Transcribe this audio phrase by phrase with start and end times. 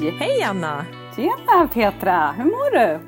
[0.00, 0.14] Hej!
[0.18, 0.84] Hej Anna!
[1.16, 2.32] Tjena Petra!
[2.32, 3.00] Hur mår du?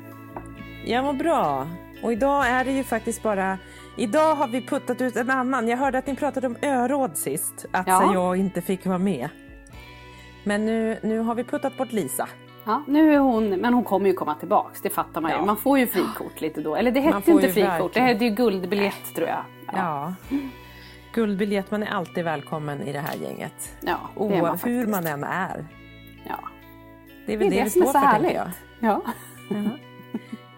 [0.91, 1.67] Jag mår bra.
[2.03, 3.57] Och idag är det ju faktiskt bara...
[3.97, 5.67] Idag har vi puttat ut en annan.
[5.67, 7.65] Jag hörde att ni pratade om öråd sist.
[7.71, 8.13] Att Ja.
[8.13, 9.29] jag inte fick vara med.
[10.43, 12.27] Men nu, nu har vi puttat bort Lisa.
[12.65, 15.37] Ja, nu är hon, men hon kommer ju komma tillbaks, det fattar man ju.
[15.37, 15.45] Ja.
[15.45, 16.75] Man får ju frikort lite då.
[16.75, 18.07] Eller det hette inte frikort, verkligen.
[18.07, 19.43] det hette ju guldbiljett tror jag.
[19.73, 20.13] Ja.
[21.13, 23.77] Guldbiljett, man är alltid välkommen i det här gänget.
[23.81, 24.89] Ja, det är man O, hur faktiskt.
[24.89, 25.65] man än är.
[26.29, 26.39] Ja.
[27.25, 28.33] Det är Det väl det, det vi som är så härligt.
[28.33, 28.51] jag.
[28.79, 29.01] Ja.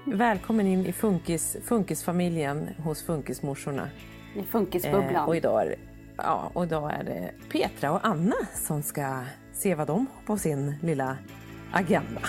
[0.05, 3.89] Välkommen in i funkis, funkisfamiljen hos funkismorsorna.
[4.35, 5.15] I funkisbubblan.
[5.15, 5.75] Eh, och, idag är, det-
[6.17, 9.19] ja, och idag är det Petra och Anna som ska
[9.53, 11.17] se vad de har på sin lilla
[11.71, 12.21] agenda.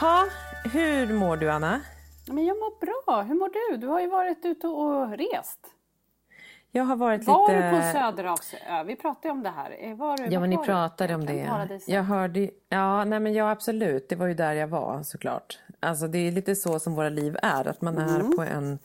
[0.00, 0.26] Ha,
[0.72, 1.80] hur mår du Anna?
[2.26, 3.76] Men jag mår bra, hur mår du?
[3.76, 5.58] Du har ju varit ute och rest.
[6.70, 7.70] Jag har varit Var lite...
[7.70, 8.56] du på Söderhavsö?
[8.86, 9.76] Vi pratade om det här.
[9.80, 10.66] Eh, Var, Ja, var men ni var du?
[10.66, 11.48] pratade om det.
[11.86, 14.08] Jag hörde Ja, nej men ja absolut.
[14.08, 15.58] Det var ju där jag var såklart.
[15.80, 17.68] Alltså det är lite så som våra liv är.
[17.68, 18.14] Att man Mm.
[18.32, 18.78] är på en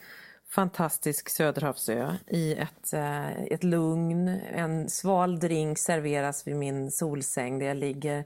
[0.50, 4.28] fantastisk Söderhavsö i ett, eh, ett lugn.
[4.54, 8.24] En sval drink serveras vid min solsäng där jag ligger.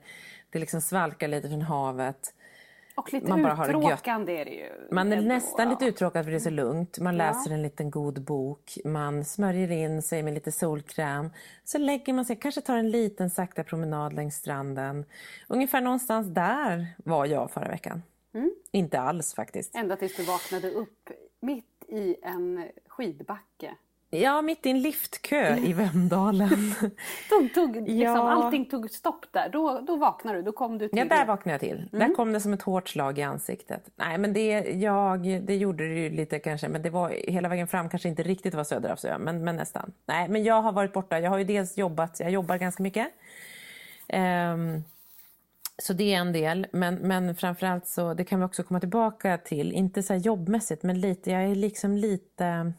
[0.50, 2.34] Det liksom svalkar lite från havet.
[2.96, 4.70] Och lite man bara har uttråkande är det ju.
[4.92, 5.70] Man är nästan ja.
[5.70, 7.00] lite uttråkad för det är så lugnt.
[7.00, 7.26] Man Ja.
[7.26, 11.30] läser en liten god bok, man smörjer in sig med lite solkräm.
[11.64, 15.06] Så lägger man sig, kanske tar en liten sakta promenad längs stranden.
[15.48, 18.04] Ungefär någonstans där var jag förra veckan.
[18.34, 18.52] Mm.
[18.72, 19.76] Inte alls faktiskt.
[19.76, 21.10] Ända tills du vaknade upp
[21.40, 23.76] mitt i en skidbacke.
[24.14, 26.50] Ja, mitt i en liftkö i Vemdalen.
[27.30, 28.32] Tog, tog, liksom, Ja.
[28.32, 29.50] Allting tog stopp där.
[29.50, 30.44] Då, då vaknade du.
[30.44, 31.00] Då kom du till...
[31.00, 31.90] Ja, där vaknade jag till.
[31.94, 32.08] Mm.
[32.08, 33.90] Där kom det som ett hårt slag i ansiktet.
[33.96, 37.68] Nej, men det, jag, det gjorde det ju lite kanske, men det var hela vägen
[37.68, 39.92] fram kanske inte riktigt var Söderhavsö, men, men nästan.
[40.06, 41.20] Nej, men jag har varit borta.
[41.20, 43.08] Jag har ju dels jobbat, jag jobbar ganska mycket.
[44.08, 44.84] Ehm,
[45.78, 49.38] så det är en del, men, men framförallt så, det kan vi också komma tillbaka
[49.38, 52.74] till, inte så här jobbmässigt, men lite, jag är liksom lite,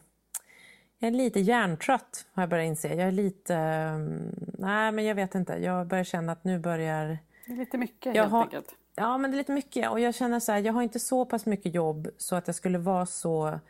[1.04, 2.88] jag är lite hjärntrött har jag börjat inse.
[2.88, 7.18] Jag är lite, ehm, nej men jag vet inte, jag börjar känna att nu börjar
[7.46, 8.74] Det är lite mycket jag helt har, enkelt.
[8.96, 9.90] Ja, men det är lite mycket.
[9.90, 12.54] Och jag känner så här, jag har inte så pass mycket jobb så att jag
[12.56, 13.60] skulle vara så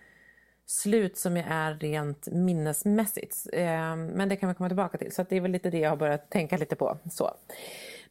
[0.67, 3.47] slut som jag är rent minnesmässigt.
[3.53, 5.13] Eh, Men det kan vi komma tillbaka till.
[5.13, 6.99] Så det är väl lite det jag har börjat tänka lite på.
[7.11, 7.31] Så.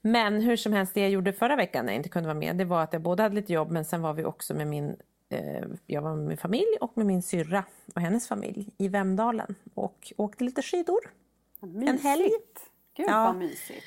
[0.01, 2.55] Men hur som helst, det jag gjorde förra veckan när jag inte kunde vara med,
[2.55, 4.95] det var att jag både hade lite jobb men sen var vi också med min
[5.87, 7.65] jag var med min familj och med min syrra
[7.95, 10.99] och hennes familj i Vemdalen och åkte lite skidor.
[11.61, 11.89] Mysigt.
[11.89, 12.29] En helg.
[12.97, 13.23] Gud Ja.
[13.23, 13.85] vad mysigt.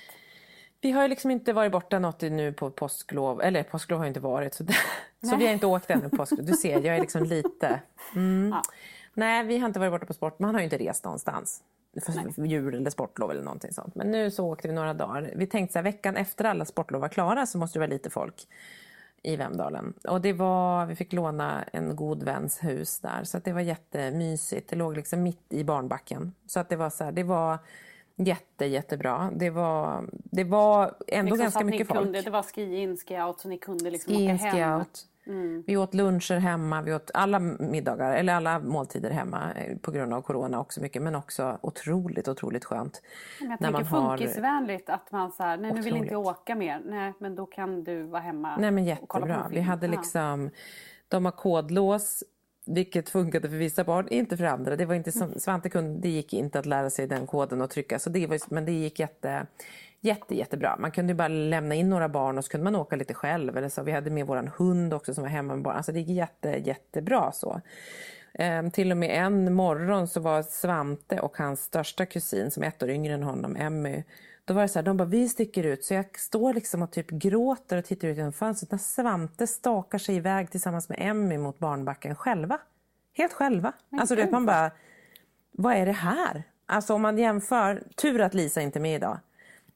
[0.81, 4.09] Vi har ju liksom inte varit borta något nu på påsklov, eller påsklov har ju
[4.09, 4.65] inte varit så,
[5.31, 6.47] så vi har inte åkt ännu påsklov.
[6.47, 7.81] Du ser, jag är liksom lite...
[8.15, 8.49] Mm.
[8.53, 8.63] Ja.
[9.15, 11.63] Nej, vi har inte varit borta på sport, man har ju inte rest någonstans.
[12.03, 13.95] För, för jul eller sportlov eller någonting sånt.
[13.95, 15.33] Men nu så åkte vi några dagar.
[15.37, 18.11] Vi tänkte så här, veckan efter alla sportlov var klara så måste det vara lite
[18.11, 18.49] folk
[19.27, 19.95] i Vemdalen.
[20.09, 23.61] Och det var, vi fick låna en god väns hus där så att det var
[23.61, 24.71] jättemysigt.
[24.71, 26.33] Det låg liksom mitt i barnbacken.
[26.47, 27.59] Så att det var så här, det var
[28.17, 29.31] jätte, jättebra.
[29.37, 32.01] Det var, det var ändå Liksom ganska mycket folk.
[32.01, 34.81] kunde, det var ski-in, ski-out så ni kunde liksom Ski in, åka ski hem.
[34.81, 35.07] out.
[35.67, 40.15] Vi åt luncher hemma, vi åt alla middagar, eller alla måltider hemma eh, på grund
[40.15, 43.03] av corona också mycket, men också otroligt, otroligt skönt.
[43.41, 46.17] Men jag när tänker man har- funkisvänligt att man så här, nej nu vill inte
[46.17, 46.39] Otroligt.
[46.39, 46.83] åka mer.
[46.85, 49.55] Nej men då kan du vara hemma Nej men och kolla på en jättebra.
[49.55, 50.51] Vi hade liksom,
[51.09, 52.25] de har kodlås,
[52.67, 54.77] vilket funkade för vissa barn, inte för andra.
[54.77, 57.71] Det var inte som, Svante kunde, det gick inte att lära sig den koden och
[57.71, 59.47] trycka, så det var, men det gick jätte,
[60.07, 60.77] jätte, jättebra.
[60.79, 63.57] Man kunde ju bara lämna in några barn och så kunde man åka lite själv.
[63.57, 63.83] Eller så.
[63.83, 65.77] Vi hade med våran hund också som var hemma med barn.
[65.77, 67.61] Alltså det gick jätte, jättebra så.
[68.39, 72.67] Ehm, till och med en morgon så var Svante och hans största kusin som är
[72.67, 74.05] ett år yngre än honom, Emmy,
[74.45, 75.85] då var det så här, de bara vi sticker ut.
[75.85, 79.99] Så jag står liksom och typ gråter och tittar ut genom fönstret när Svante stakar
[79.99, 82.59] sig iväg tillsammans med Emmy mot barnbacken själva.
[83.15, 83.73] Helt själva.
[83.99, 84.71] alltså du vet man bara,
[85.53, 86.43] vad är det här?
[86.67, 89.19] Alltså om man jämför, tur att Lisa inte är med idag.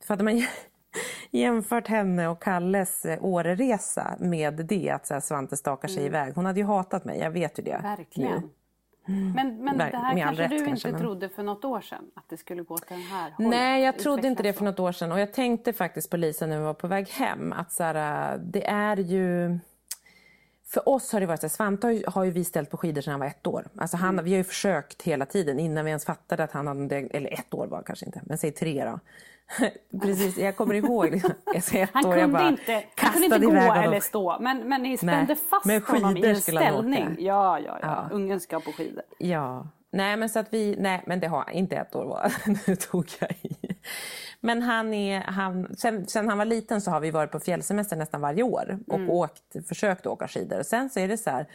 [0.04, 0.42] För hade man
[1.30, 6.34] jämfört henne och Kalles eh, Åreresa med det att så här, Svante stakar sig iväg.
[6.34, 7.80] Hon hade ju hatat mig, jag vet ju det.
[7.82, 8.40] Verkligen.
[8.40, 8.48] nu.
[9.34, 12.04] Men, men det här kanske rätt du kanske, inte men- trodde för något år sedan?
[12.14, 13.50] Att det skulle gå till den här hållet?
[13.50, 15.12] Nej, jag trodde inte det för något år sedan.
[15.12, 17.52] Och jag tänkte faktiskt på Lisa när vi var på väg hem.
[17.52, 19.58] Att så här, det är ju...
[20.72, 22.76] För oss har det varit så här, Svante har ju, har ju vi ställt på
[22.76, 23.66] skidor sedan han var ett år.
[23.76, 24.24] Alltså han, Mm.
[24.24, 27.32] Vi har ju försökt hela tiden innan vi ens fattade att han hade en Eller
[27.32, 29.00] ett år var han kanske inte, men säg tre då.
[30.00, 31.10] Precis, jag kommer ihåg.
[31.10, 33.82] liksom, Jag ett Han år, jag kunde, bara inte, han kunde inte gå honom.
[33.84, 37.16] eller stå, men, men ni spände Nej, fast med honom i en ställning.
[37.18, 38.08] Ja, ja, ja, Ja.
[38.12, 39.02] Ungen ska på skidor.
[39.18, 39.68] Ja.
[39.92, 42.32] Nej men så att vi, nej men det har inte ett år var
[42.66, 43.56] nu tog jag i.
[44.40, 47.96] Men han är, han, sen, sen han var liten så har vi varit på fjällsemester
[47.96, 49.10] nästan varje år och Mm.
[49.10, 50.58] åkt, försökt åka skidor.
[50.58, 51.46] Och sen så är det så här,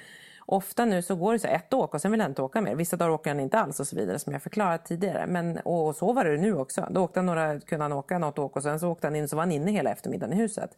[0.45, 2.61] ofta nu så går det så här ett åk och sen vill han inte åka
[2.61, 2.75] mer.
[2.75, 5.25] Vissa dagar åker han inte alls och så vidare som jag förklarat tidigare.
[5.27, 6.87] Men, och så var det nu också.
[6.91, 9.27] Då åkte han några, kunde han åka något åk och sen så åkte han in
[9.27, 10.71] så var han inne hela eftermiddagen i huset.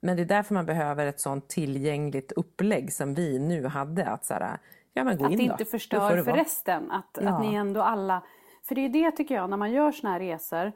[0.00, 4.06] Men det är därför man behöver ett sånt tillgängligt upplägg som vi nu hade.
[4.06, 4.58] Att så här,
[4.92, 6.40] ja men gå Att in det inte Då förstör det för vara.
[6.40, 6.90] resten.
[6.90, 7.28] Att, Ja.
[7.30, 8.22] att ni ändå alla...
[8.68, 10.72] För det är det tycker jag, när man gör såna här resor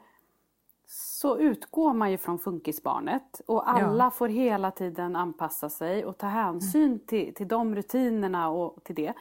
[0.89, 6.27] så utgår man ju från funkisbarnet och alla får hela tiden anpassa sig och ta
[6.27, 9.13] hänsyn till, till de rutinerna och till det.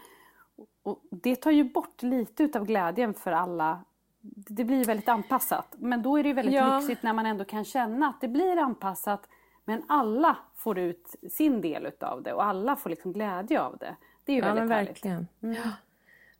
[0.82, 3.80] Och det tar ju bort lite utav glädjen för alla.
[4.48, 5.74] Det blir väldigt anpassat.
[5.78, 6.78] Men då är det ju väldigt Ja.
[6.78, 9.28] lyxigt när man ändå kan känna att det blir anpassat
[9.64, 13.96] men alla får ut sin del utav det och alla får liksom glädje av det.
[14.24, 14.88] Det är ju Ja väldigt men härligt.
[14.90, 15.26] verkligen.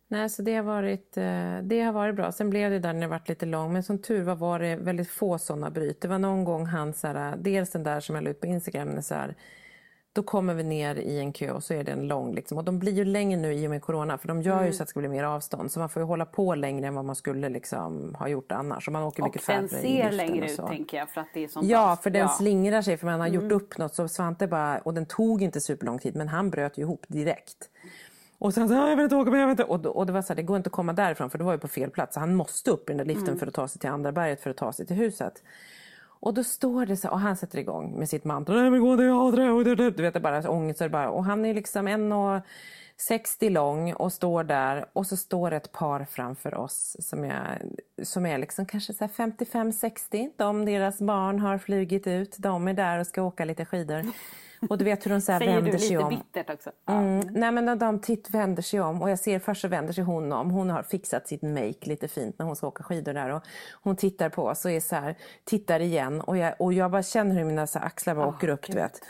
[0.08, 2.32] Nej, så det har, varit, eh, det har varit bra.
[2.32, 3.73] Sen blev det där när det varit lite lång.
[3.73, 6.00] Men som tur var var det väldigt få sådana bryt.
[6.00, 8.47] Det var någon gång han, så här, dels den där som jag la ut på
[8.47, 9.03] Instagram.
[9.03, 9.35] Så här,
[10.12, 12.35] då kommer vi ner i en kö och så är den lång.
[12.35, 12.58] Liksom.
[12.58, 14.19] Och de blir ju längre nu i och med corona.
[14.19, 14.67] För de gör Mm.
[14.67, 15.73] ju så att det ska bli mer avstånd.
[15.73, 18.86] Så man får ju hålla på längre än vad man skulle liksom, ha gjort annars.
[18.89, 21.48] Och man åker Och mycket den ser längre ut tänker jag för att det är
[21.48, 22.29] sånt Ja, för den Ja.
[22.29, 23.56] slingrar sig för man har gjort Mm.
[23.56, 23.94] upp något.
[23.94, 27.70] Så Svante bara, och den tog inte superlång tid men han bröt ju ihop direkt.
[28.38, 29.64] Och sen så, "Ah, jag vill inte åka med, jag vill inte.
[29.64, 31.52] Och, och det var så här, det går inte att komma därifrån för det var
[31.52, 32.14] ju på fel plats.
[32.14, 33.38] Så han måste upp i den där liften Mm.
[33.38, 35.43] för att ta sig till andra berget för att ta sig till huset.
[36.20, 38.55] Och då står det så och han sätter igång med sitt mantra.
[38.60, 39.90] Nej men gå det, ja, det, och det, det.
[39.90, 40.81] Du vet det bara ångest.
[40.81, 41.10] och Bara.
[41.10, 44.86] Och han är liksom 1,60 lång och står där.
[44.93, 47.43] Och så står ett par framför oss som, jag,
[48.02, 50.31] som är liksom kanske så här 55-60.
[50.36, 52.36] De, deras barn har flugit ut.
[52.38, 54.02] De är där och ska åka lite skidor.
[54.69, 56.08] Och du vet hur de så här Säger du vänder sig lite om.
[56.08, 56.70] bittert också.
[56.84, 56.93] Ja.
[56.94, 59.93] Mm, nej men när de titt vänder sig om och jag ser först så vänder
[59.93, 60.51] sig hon om.
[60.51, 63.43] Hon har fixat sitt make lite fint när hon ska åka skidor där och
[63.82, 67.03] hon tittar på oss och är så här, tittar igen och jag, och jag bara
[67.03, 69.01] känner hur mina så axlar bara åker upp du vet.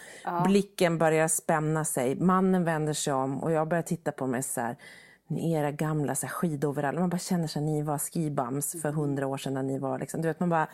[0.45, 4.61] Blicken börjar spänna sig, mannen vänder sig om och jag börjar titta på mig så
[4.61, 4.77] här.
[5.29, 9.27] Ni era gamla så här, skidoveraller, man bara känner sig ni var skibums för hundra
[9.27, 10.69] år sedan när ni var liksom, du vet man bara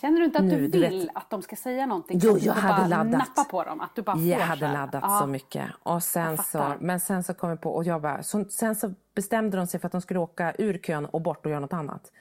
[0.00, 2.20] Känner du inte att Nu, du du vill att de ska säga någonting?
[2.22, 3.12] Jo, du jag hade laddat.
[3.12, 3.80] nappa på dem?
[3.80, 4.74] Att du bara Jag hade här?
[4.74, 5.18] laddat Ja.
[5.20, 5.66] så mycket.
[5.82, 8.94] Och sen så, men sen så kom jag på, och jag bara, så, sen så
[9.14, 11.72] bestämde de sig för att de skulle åka ur kön och bort och göra något
[11.72, 12.12] annat.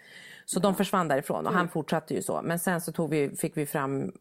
[0.45, 2.41] Så de försvann därifrån och han fortsatte ju så.
[2.43, 4.11] Men sen så tog vi, fick vi fram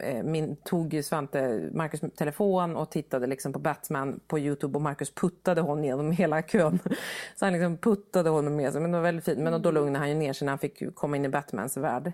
[0.00, 5.14] eh, min, tog Svante Marcus telefon och tittade liksom på Batman på Youtube och Marcus
[5.14, 6.78] puttade honom genom hela kön.
[7.36, 9.38] Så han liksom puttade honom med sig, men det var väldigt fint.
[9.38, 12.12] Men då lugnade han ju ner sig när han fick komma in i Batmans värld.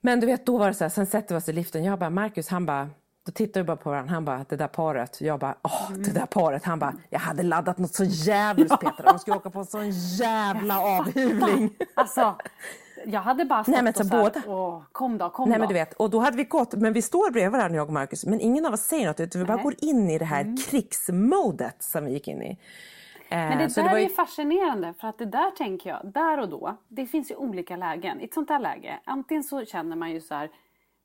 [0.00, 1.84] Men du vet, då var det så här, sen sätter vi oss i liften.
[1.84, 2.88] Jag bara, Marcus, han bara,
[3.26, 4.14] då tittar vi bara på varandra.
[4.14, 5.20] Han bara, det där paret.
[5.20, 6.64] Jag bara, åh, det där paret.
[6.64, 9.04] Han bara, jag hade laddat något så jävligt Peter.
[9.04, 11.70] De skulle åka på en sån jävla avhyvling.
[11.94, 12.34] Alltså,
[13.06, 15.48] jag hade bara stått Nej, men och så så här, båda- åh, kom då, kom
[15.48, 15.60] Nej då.
[15.60, 17.92] men du vet, och då hade vi gått, men vi står bredvid varandra jag och
[17.92, 19.62] Marcus, men ingen av oss säger något utan vi bara Nej.
[19.64, 20.56] går in i det här Mm.
[20.56, 22.58] krigsmodet som vi gick in i.
[23.30, 26.12] Eh, Men det så där är ju- ju fascinerande för att det där tänker jag,
[26.12, 28.20] där och då, det finns ju olika lägen.
[28.20, 30.50] I ett sånt där läge, antingen så känner man ju så här,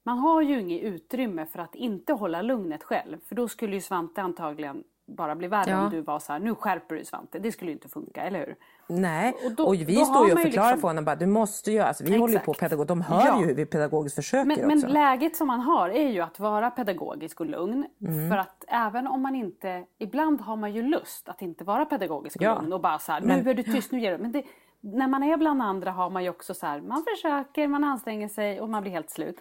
[0.06, 3.18] man har ju inget utrymme för att inte hålla lugnet själv.
[3.28, 5.84] För då skulle ju Svante antagligen bara bli värre Ja.
[5.84, 7.40] om du var så här, nu skärper du Svante.
[7.40, 8.56] Det skulle ju inte funka, eller hur?
[8.88, 11.26] Nej, Och och, då- vi då står ju och förklarar liksom- för honom bara, du
[11.26, 12.60] måste ju, alltså, vi håller ju på Exakt.
[12.60, 13.40] pedagog, de hör Ja.
[13.40, 14.88] ju hur vi pedagogiskt försöker Men, men också.
[14.88, 17.86] läget som man har är ju att vara pedagogisk och lugn.
[18.02, 18.30] Mm.
[18.30, 22.36] För att även om man inte, ibland har man ju lust att inte vara pedagogisk
[22.36, 22.56] och Ja.
[22.56, 24.18] lugn och bara så här, Men- nu är du tyst, nu ger du.
[24.18, 24.44] Men det,
[24.82, 28.28] när man är bland andra har man ju också så här, man försöker, man anstränger
[28.28, 29.38] sig och man blir helt slut.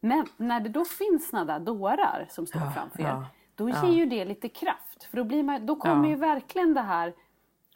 [0.00, 3.24] Men när det då finns såna där dårar som står framför er, ja,
[3.54, 3.88] då ger ja.
[3.88, 5.04] ju det lite kraft.
[5.10, 6.10] För då, blir man, då kommer Ja.
[6.10, 7.14] ju verkligen det här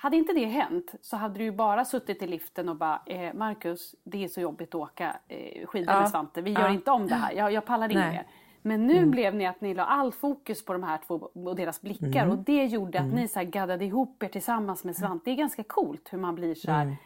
[0.02, 3.34] hade inte det hänt så hade du ju bara suttit i liften och bara eh,
[3.34, 6.00] Marcus, det är så jobbigt att åka eh, skidor Ja.
[6.00, 6.42] med Svante.
[6.42, 6.70] Vi gör Ja.
[6.72, 7.32] inte om det här.
[7.32, 8.26] Jag, jag pallar inte mer.
[8.62, 11.80] Men nu blev ni att ni la all fokus på de här två och deras
[11.80, 12.30] blickar Mm.
[12.30, 15.24] och det gjorde att ni så här gaddade ihop er tillsammans med Svante.
[15.24, 16.96] Det är ganska coolt hur man blir så här.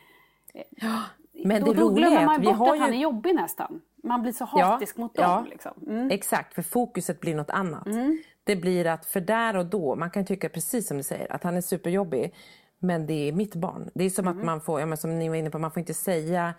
[1.45, 2.95] Men då, det då roliga glömmer är man ju vi bort har att han är
[2.97, 3.03] ju...
[3.03, 3.81] jobbig nästan.
[4.03, 5.35] Man blir så Ja, hatisk mot ja.
[5.35, 5.45] dem.
[5.51, 5.73] Liksom.
[5.87, 6.11] Mm.
[6.11, 7.89] Exakt, för fokuset blir något annat.
[8.45, 11.43] Det blir att för där och då, man kan tycka precis som du säger, att
[11.43, 12.35] han är superjobbig.
[12.87, 13.91] Men det är mitt barn.
[13.95, 15.81] Det är som att man får, ja, men som ni var inne på, man får
[15.81, 16.55] inte säga,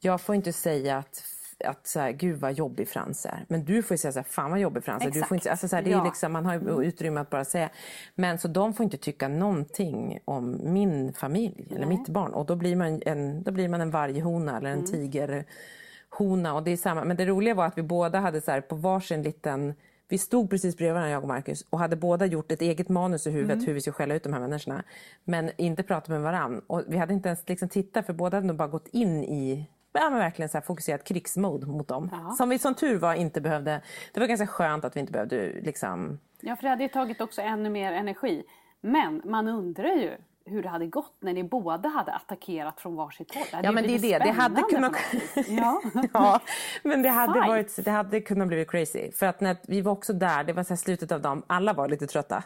[0.00, 1.22] jag får inte säga att
[1.64, 3.44] att så här, gud vad jobbig Frans är.
[3.48, 5.10] Men du får ju säga så här, fan vad jobbig Frans är.
[5.10, 6.04] Du får inte, alltså, så här, det är Ja.
[6.04, 7.70] liksom, man har ju utrymme att bara säga.
[8.14, 12.32] Men så de får inte tycka någonting om min familj eller mitt barn.
[12.34, 14.90] Och då blir man en, då blir man en varghona eller en Mm.
[14.90, 16.54] tigerhona.
[16.54, 17.04] Och det är samma.
[17.04, 19.74] Men det roliga var att vi båda hade så här, på varsin liten
[20.08, 23.26] vi stod precis bredvid varandra, jag och Marcus, och hade båda gjort ett eget manus
[23.26, 23.66] i huvudet Mm.
[23.66, 24.82] hur vi skulle skälla ut de här människorna.
[25.24, 26.60] Men inte pratat med varandra.
[26.66, 29.66] Och vi hade inte ens liksom tittat, för båda hade nog bara gått in i
[29.92, 32.34] ja, men verkligen så här fokuserat krigsmode mot dem.
[32.38, 33.80] Som vi som tur var inte behövde.
[34.12, 36.18] Det var ganska skönt att vi inte behövde liksom...
[36.40, 38.44] Ja, för det hade ju tagit också ännu mer energi.
[38.80, 40.10] Men man undrar ju
[40.46, 43.44] hur det hade gått när ni båda hade attackerat från varsitt håll.
[43.52, 44.18] hade Ja men det är det.
[44.18, 44.92] Det hade kunnat...
[45.48, 45.82] Ja.
[46.12, 46.40] ja,
[46.82, 47.48] men det hade, Fight.
[47.48, 49.10] varit, det hade kunnat bli crazy.
[49.12, 51.88] För att när vi var också där, det var så slutet av dagen, alla var
[51.88, 52.42] lite trötta.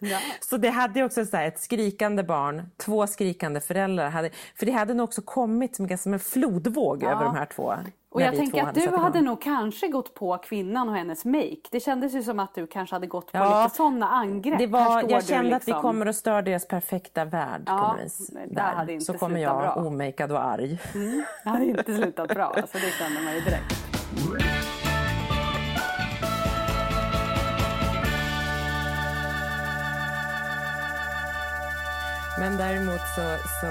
[0.00, 0.18] Ja.
[0.40, 4.10] Så det hade också så här ett skrikande barn, två skrikande föräldrar.
[4.10, 7.74] Hade, för det hade nog också kommit som, som en flodvåg över de här två.
[8.16, 11.56] Och jag tänker att du hade nog kanske gått på kvinnan och hennes make.
[11.70, 13.62] Det kändes ju som att du kanske hade gått på Ja.
[13.64, 14.58] lite sådana angrepp.
[14.58, 15.82] Det var, jag kände att vi liksom.
[15.82, 18.26] kommer att störa deras perfekta värld Ja, på något vis.
[18.28, 18.62] där Där.
[18.62, 19.74] hade inte Så kommer jag bra.
[19.74, 20.78] omakead och arg.
[21.44, 23.74] Det hade inte slutat bra, alltså det känner man ju direkt.
[32.38, 33.66] Men däremot så, så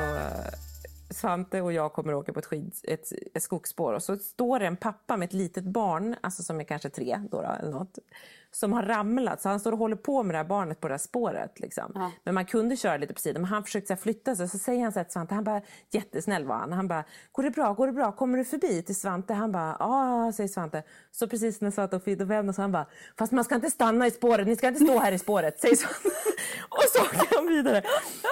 [1.16, 3.94] Svante och jag kommer att åka på ett, skid, ett, ett skogsspår.
[3.94, 7.20] Och så står det en pappa med ett litet barn, alltså som är kanske tre
[7.32, 8.00] då, då, eller något,
[8.56, 9.42] som har ramlat.
[9.42, 11.60] Så han står och håller på med det här barnet på det här spåret.
[11.60, 12.12] Liksom.
[12.24, 14.50] Men man kunde köra lite på sidan, men han försökte här, flytta sig.
[14.50, 16.72] Så säger han så här till Svante, han bara, jättesnäll var han.
[16.74, 19.34] Han bara, går det bra, går det bra, kommer du förbi till Svante?
[19.34, 20.84] Han bara, ja, säger Svante.
[21.12, 22.86] Så precis när Svante och Fidde vänder så han bara,
[23.18, 25.76] fast man ska inte stanna i spåret, ni ska inte stå här i spåret, säger
[25.76, 26.10] Svante.
[26.70, 27.82] Och så åker han vidare.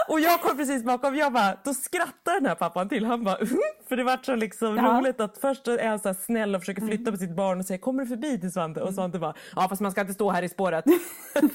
[0.09, 3.05] Och jag kom precis bakom, jag bara, då skrattar den här pappan till.
[3.05, 3.57] Han bara, "Mhm."
[3.89, 4.83] för det var så liksom Ja.
[4.83, 7.65] roligt att först är han så här snäll och försöker flytta på sitt barn och
[7.65, 8.81] säger, kommer du förbi till Svante?
[8.81, 10.85] Och Svante bara, ja fast man ska inte stå här i spåret.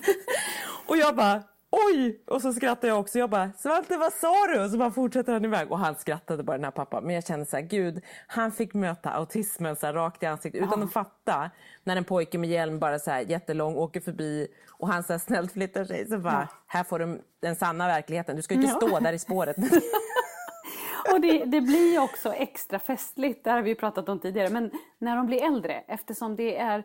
[0.86, 2.22] och jag bara, oj!
[2.26, 3.18] Och så skrattar jag också.
[3.18, 4.64] Jag bara, Svante vad sa du?
[4.64, 5.72] Och så bara fortsätter han iväg.
[5.72, 7.04] Och han skrattade bara den här pappan.
[7.04, 10.62] Men jag kände så här, gud, han fick möta autismen så här, rakt i ansiktet
[10.62, 11.50] utan att fatta.
[11.84, 15.20] När en pojke med hjälm bara så här jättelång åker förbi och han så här
[15.20, 16.08] snällt flyttar sig.
[16.08, 18.36] Så bara, här får du den sanna verkligheten.
[18.36, 19.56] Du ska inte stå där i spåret.
[21.12, 24.70] Och det, det blir ju också extra festligt, det har vi pratat om tidigare, men
[24.98, 26.84] när de blir äldre eftersom det är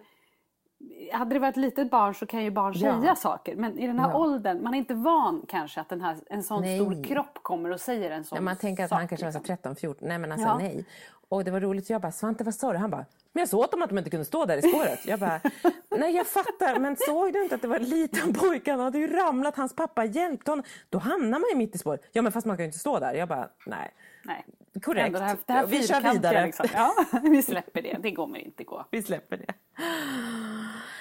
[1.13, 3.01] hade det varit ett litet barn så kan ju barn Ja.
[3.01, 4.17] säga saker men i den här Ja.
[4.17, 6.79] åldern, man är inte van kanske att den här, en sån Nej.
[6.79, 8.99] stor kropp kommer och säger en sån Ja, man tänker att sak.
[8.99, 9.55] han kanske var så liksom.
[9.55, 10.07] 13, 14.
[10.07, 10.57] Nej men alltså Ja.
[10.57, 10.85] nej.
[11.29, 11.89] Och det var roligt.
[11.89, 12.77] Jag bara, Svante vad sa du?
[12.77, 15.05] Han bara, men jag sa åt dem att de inte kunde stå där i spåret.
[15.05, 15.39] Jag bara,
[15.97, 16.79] nej jag fattar.
[16.79, 18.71] Men såg du inte att det var en liten pojke?
[18.71, 19.55] Han hade ju ramlat.
[19.55, 20.65] Hans pappa hjälpte honom.
[20.89, 22.01] Då hamnar man ju mitt i spåret.
[22.11, 23.13] Ja men fast man kan ju inte stå där.
[23.13, 23.91] Jag bara, nej.
[24.23, 24.45] Nej.
[24.81, 25.05] Korrekt.
[25.07, 26.45] Ändå Det här, det här vi kör vidare.
[26.45, 26.65] Liksom.
[26.73, 28.85] Ja, vi släpper det, det kommer inte gå.
[28.91, 29.53] Vi släpper det.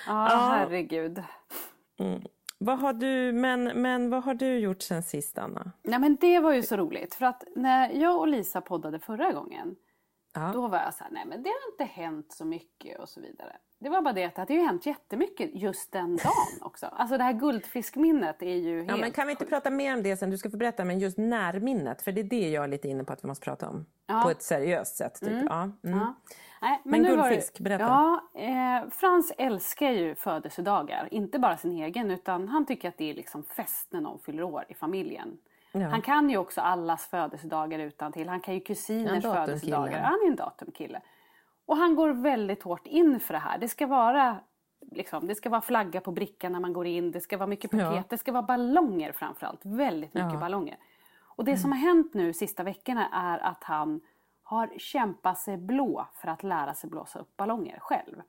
[0.07, 1.23] Ja, herregud.
[2.59, 5.73] Vad har du, men, men vad har du gjort sen sist Anna?
[5.83, 9.33] Nej men det var ju så roligt för att när jag och Lisa poddade förra
[9.33, 9.77] gången
[10.35, 10.51] Ja.
[10.55, 13.21] då var jag så här, nej men det har inte hänt så mycket och så
[13.21, 13.57] vidare.
[13.83, 16.87] Det var bara det att det hade ju hänt jättemycket just den dagen också.
[16.87, 20.03] Alltså det här guldfiskminnet är ju helt Ja, men kan vi inte prata mer om
[20.03, 20.31] det sen?
[20.31, 23.05] Du ska få berätta, men just närminnet, för det är det jag är lite inne
[23.05, 23.87] på att vi måste prata om.
[24.07, 24.23] Ja.
[24.23, 25.15] På ett seriöst sätt.
[25.21, 25.45] Typ.
[25.49, 25.63] Ja.
[25.63, 25.99] Mm.
[25.99, 26.15] Ja.
[26.63, 27.85] Nej, Men nu var det- guldfisk, berätta.
[27.85, 31.09] Ja, eh, Frans älskar ju födelsedagar.
[31.11, 34.43] Inte bara sin egen utan han tycker att det är liksom fest när någon fyller
[34.43, 35.39] år i familjen.
[35.73, 35.81] Ja.
[35.89, 38.29] Han kan ju också allas födelsedagar utan till.
[38.29, 39.99] Han kan ju kusiners födelsedagar.
[40.01, 41.01] Han är en datumkille.
[41.67, 43.59] Och han går väldigt hårt in för det här.
[43.59, 44.37] Det ska vara
[44.93, 47.71] Liksom, det ska vara flagga på brickan när man går in, det ska vara mycket
[47.71, 48.03] paket, Ja.
[48.09, 49.61] det ska vara ballonger framförallt.
[49.63, 50.39] Väldigt mycket Ja.
[50.39, 50.77] ballonger.
[51.23, 54.01] Och det som har hänt nu sista veckorna är att han
[54.43, 58.23] har kämpat sig blå för att lära sig blåsa upp ballonger själv.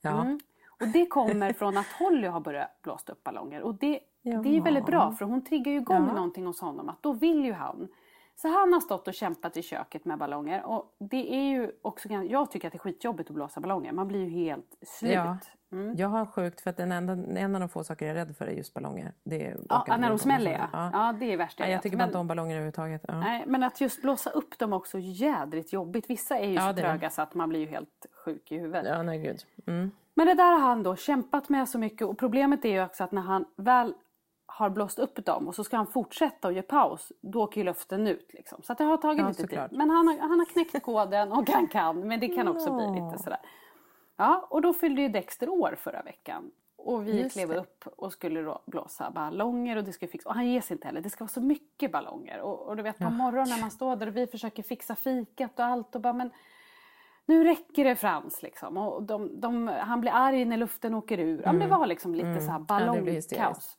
[0.00, 0.20] Ja.
[0.22, 0.40] Mm.
[0.80, 3.62] Och det kommer från att Holly har börjat blåsa upp ballonger.
[3.62, 4.38] Och det, Ja.
[4.38, 6.12] det är väldigt bra för hon triggar ju igång Ja.
[6.14, 6.88] någonting hos honom.
[6.88, 7.88] Att då vill ju han.
[8.42, 10.62] Så han har stått och kämpat i köket med ballonger.
[10.66, 13.92] Och det är ju också, jag tycker att det är skitjobbigt att blåsa ballonger.
[13.92, 15.12] Man blir ju helt slut.
[15.12, 15.36] Ja.
[15.72, 15.96] Mm.
[15.96, 18.36] Jag har sjukt för att den enda, en av de få saker jag är rädd
[18.36, 19.12] för är just ballonger.
[19.24, 20.68] Det är Ja, när de smäller ja.
[20.72, 20.90] ja.
[20.92, 21.12] ja.
[21.20, 21.82] det är värst jag vet.
[21.82, 23.04] tycker bara Men- inte om ballonger överhuvudtaget.
[23.08, 23.20] Ja.
[23.20, 26.10] Nej, men att just blåsa upp dem också är jädrigt jobbigt.
[26.10, 26.82] Vissa är ju Ja, så det.
[26.82, 28.86] tröga så att man blir ju helt sjuk i huvudet.
[28.88, 29.38] Ja, nej gud.
[29.66, 29.90] Mm.
[30.14, 33.04] Men det där har han då kämpat med så mycket och problemet är ju också
[33.04, 33.94] att när han väl
[34.60, 37.64] har blåst upp dem och så ska han fortsätta och ge paus, då åker ju
[37.64, 38.32] luften ut.
[38.32, 38.62] Liksom.
[38.62, 39.70] Så att det har tagit Ja, lite såklart.
[39.70, 39.78] tid.
[39.78, 42.86] Men han har, han har knäckt koden och han kan, men det kan också bli
[43.02, 43.40] lite sådär.
[44.16, 46.50] Ja, och då fyllde ju Dexter år förra veckan.
[46.76, 47.58] Och vi Just klev det.
[47.58, 50.28] upp och skulle då blåsa ballonger och det skulle fixa.
[50.28, 51.00] Och han ger sig inte heller.
[51.00, 52.40] Det ska vara så mycket ballonger.
[52.40, 55.58] Och, och du vet på morgonen när man står där och vi försöker fixa fikat
[55.58, 56.30] och allt och bara men
[57.26, 58.76] nu räcker det Frans liksom.
[58.76, 61.42] Och de, de, han blir arg när luften åker ur.
[61.44, 62.66] Ja, men det var liksom lite så här Mm.
[62.68, 63.76] Ja, det blir ballongkaos.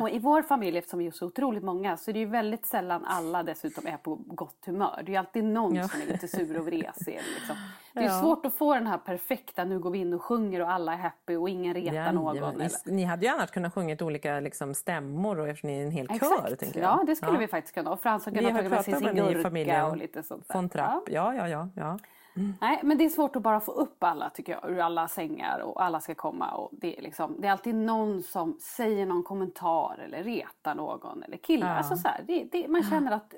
[0.00, 2.66] Och i vår familj, eftersom vi är så otroligt många, så är det ju väldigt
[2.66, 5.02] sällan alla dessutom är på gott humör.
[5.06, 5.88] Det är ju alltid någon Ja.
[5.88, 7.20] som är lite sur och vresig.
[7.34, 7.56] Liksom.
[7.92, 8.20] Det är Ja.
[8.20, 10.96] svårt att få den här perfekta, nu går vi in och sjunger och alla är
[10.96, 12.36] happy och ingen retar någon.
[12.36, 12.60] Jajamän.
[12.60, 12.70] Eller...
[12.86, 15.90] Ni, ni hade ju annars kunnat sjungit olika liksom, stämmor och eftersom ni är en
[15.90, 16.14] hel kör.
[16.14, 16.98] Exakt, Tänker jag.
[16.98, 17.90] ja det skulle vi faktiskt kunna.
[17.92, 20.54] Och Frans har kunnat ta med sig sin gurka och lite sånt där.
[20.54, 21.02] Von Trapp.
[21.06, 21.34] Ja.
[21.34, 21.98] Ja, ja, ja.
[22.36, 22.42] Ja.
[22.60, 25.58] Nej, men det är svårt att bara få upp alla tycker jag, ur alla sängar
[25.58, 26.50] och alla ska komma.
[26.50, 31.22] Och det, är liksom, det är alltid någon som säger någon kommentar eller retar någon
[31.22, 31.68] eller killar.
[31.68, 31.76] Ja.
[31.76, 33.34] Alltså så här, det, det, man känner att,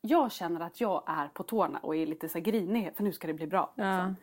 [0.00, 3.26] jag känner att jag är på tårna och är lite så grinig för nu ska
[3.26, 3.72] det bli bra.
[3.74, 4.14] ja.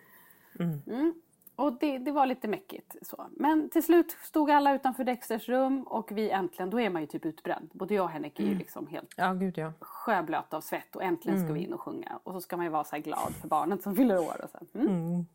[0.59, 1.13] Mm.
[1.59, 2.95] Och det, det var lite mäckigt.
[3.01, 3.27] Så.
[3.31, 7.07] Men till slut stod alla utanför Dexters rum och vi äntligen, då är man ju
[7.07, 7.69] typ utbränd.
[7.73, 9.73] Både jag och Henrik är ju liksom helt Ja, gud ja.
[9.79, 11.47] sjöblöta av svett och äntligen Mm.
[11.47, 12.19] ska vi in och sjunga.
[12.23, 14.41] Och så ska man ju vara så här glad för barnet som fyller år.
[14.43, 14.79] Och så.
[14.79, 15.25] Mm.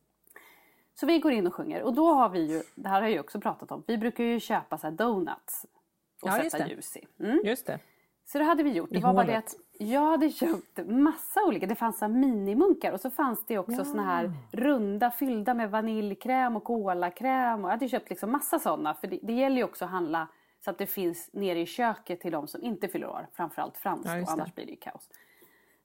[0.94, 3.12] så vi går in och sjunger och då har vi ju, det här har jag
[3.12, 5.66] ju också pratat om, vi brukar ju köpa så här donuts
[6.22, 7.06] och Ja, sätta ljus i.
[7.18, 7.40] Mm.
[7.44, 7.78] Just det.
[8.26, 8.90] Så det hade vi gjort.
[8.90, 9.44] Det I var bara det hålet.
[9.46, 11.66] att jag hade köpt massa olika.
[11.66, 16.64] Det fanns minimunkar och så fanns det också såna här runda fyllda med vaniljkräm och
[16.64, 17.64] kolakräm.
[17.64, 18.94] Och jag hade köpt liksom massa sådana.
[18.94, 20.28] För det, det gäller ju också att handla
[20.64, 23.26] så att det finns nere i köket till de som inte fyller år.
[23.32, 25.08] Framförallt Frans Ja, annars blir det ju kaos.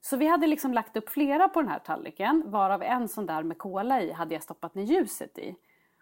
[0.00, 2.42] Så vi hade liksom lagt upp flera på den här tallriken.
[2.46, 5.56] Varav en sån där med kola i hade jag stoppat ner ljuset i.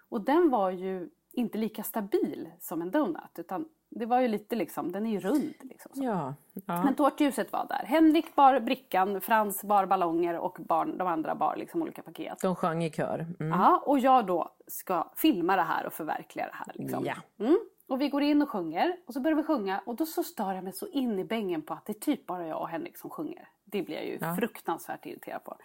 [0.08, 3.38] Och den var ju inte lika stabil som en donut.
[3.38, 5.54] Utan det var ju lite liksom, den är ju rund.
[5.60, 5.92] Liksom.
[5.94, 6.34] Ja.
[6.66, 6.82] ja.
[6.84, 7.84] Men tårtljuset var där.
[7.86, 12.38] Henrik bar brickan, Frans bar ballonger och barn, de andra bar liksom olika paket.
[12.42, 13.26] De sjöng i kör.
[13.40, 13.60] Mm.
[13.60, 16.72] Ja, och jag då ska filma det här och förverkliga det här.
[16.74, 17.04] Liksom.
[17.06, 17.44] Ja.
[17.44, 17.58] Mm.
[17.88, 20.52] Och vi går in och sjunger och så börjar vi sjunga och då så stör
[20.52, 22.98] jag mig så in i bängen på att det är typ bara jag och Henrik
[22.98, 23.48] som sjunger.
[23.64, 24.36] Det blir jag ju Ja.
[24.36, 25.50] fruktansvärt irriterad på.
[25.50, 25.58] Så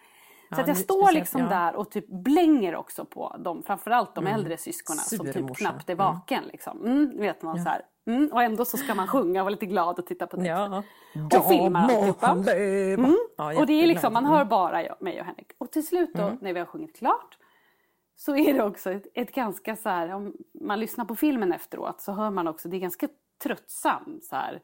[0.50, 1.48] Ja, att jag står liksom ja.
[1.48, 5.94] där och typ blänger också på dem, framförallt de äldre syskonen som typ knappt är
[5.94, 6.44] vaken.
[6.44, 6.84] Liksom.
[6.86, 7.82] Mm, vet man så här.
[8.06, 10.56] Mm, och ändå så ska man sjunga och vara lite glad och titta på texten.
[10.56, 10.82] Ja.
[11.38, 12.52] Och filmar alltihopa.
[12.54, 13.16] Mm.
[13.36, 15.52] Ja, Och det är liksom, man hör bara jag, mig och Henrik.
[15.58, 16.38] Och till slut då, Mm.
[16.40, 17.38] när vi har sjungit klart,
[18.16, 22.00] så är det också ett, ett ganska så här, om man lyssnar på filmen efteråt
[22.00, 23.08] så hör man också, det är ganska
[23.42, 24.60] tröttsamt så här.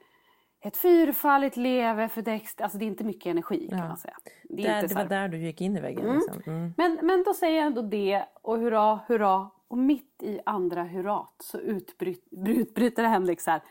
[0.64, 3.88] Ett fyrfaldigt leve för Dexter, alltså det är inte mycket energi kan Ja.
[3.88, 4.14] man säga.
[4.44, 6.04] Det är Där, inte det var här, där du gick in i väggen.
[6.04, 6.14] Mm.
[6.16, 6.42] Liksom.
[6.46, 6.74] Mm.
[6.76, 9.50] men, men då säger jag ändå det och hurra, hurra.
[9.70, 13.62] Och mitt i andra hurrat så utbryt, utbryter Henrik så här.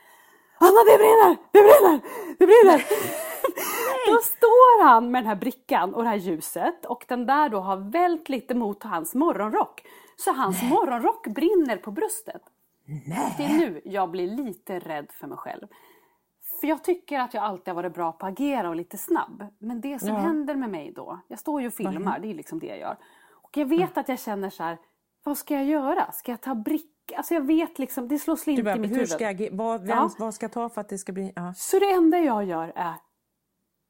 [0.58, 2.00] Anna det brinner, det brinner,
[2.40, 2.84] det brinner!
[4.14, 7.60] då står han med den här brickan och det här ljuset och den där då
[7.60, 9.82] har vält lite mot hans morgonrock.
[10.16, 12.42] Så hans morgonrock brinner på bröstet.
[13.38, 15.68] Det är nu jag blir lite rädd för mig själv.
[16.62, 19.44] För jag tycker att jag alltid har varit bra på att agera och lite snabb.
[19.60, 20.16] Men det som Ja.
[20.16, 22.98] händer med mig då, jag står ju och filmar, det är liksom det jag gör.
[23.32, 24.78] Och jag vet att jag känner så här,
[25.30, 26.12] vad ska jag göra?
[26.12, 27.18] Ska jag ta bricka?
[27.18, 29.10] Alltså jag vet liksom, det slår slint bara, i mitt hur huvud.
[29.10, 30.10] ska jag, vad, vem, Ja.
[30.20, 31.34] vad ska jag ta för att det ska bli...
[31.36, 31.54] Ja.
[31.58, 32.94] Så det enda jag gör är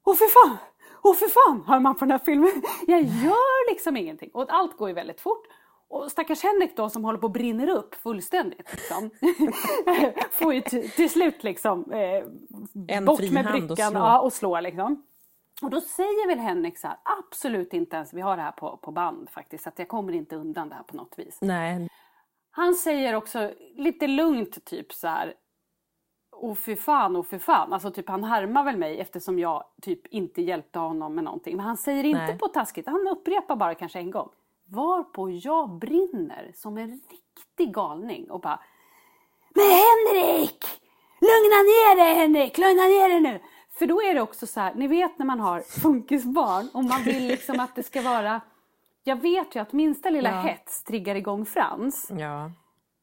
[0.06, 0.58] Åh för fan!
[1.04, 1.64] Åh för fan!
[1.68, 2.52] Hör man på den här filmen.
[2.88, 4.30] Jag gör liksom ingenting.
[4.34, 5.48] Och allt går ju väldigt fort.
[5.88, 8.72] Och stackars Henrik då som håller på att brinner upp fullständigt.
[8.72, 9.10] Liksom.
[10.32, 12.24] Får ju till, till slut liksom eh,
[12.98, 14.00] En bort med hand och brickan slå.
[14.00, 15.04] ja, och slå liksom.
[15.62, 18.78] Och då säger väl Henrik så här, absolut inte ens, vi har det här på,
[18.78, 21.38] på band faktiskt, så att jag kommer inte undan det här på något vis.
[21.42, 21.90] Nej,
[22.52, 25.34] Han säger också lite lugnt typ så här.
[26.32, 27.74] Åh fy fan, åh fy fan.
[27.74, 31.56] Alltså typ han härmar väl mig eftersom jag typ inte hjälpte honom med någonting.
[31.56, 32.38] Men han säger inte Nej.
[32.38, 34.30] på taskigt, han upprepar bara kanske en gång.
[34.66, 38.60] Varpå jag brinner som en riktig galning och bara
[39.56, 40.66] Men Henrik!
[41.22, 43.42] Lugna ner dig Henrik, lugna ner dig nu!
[43.80, 47.04] För då är det också så här, ni vet när man har funkisbarn och man
[47.04, 48.42] vill liksom att det ska vara
[49.04, 50.42] jag vet ju att minsta lilla Ja.
[50.42, 52.12] hets triggar igång Frans.
[52.18, 52.52] ja.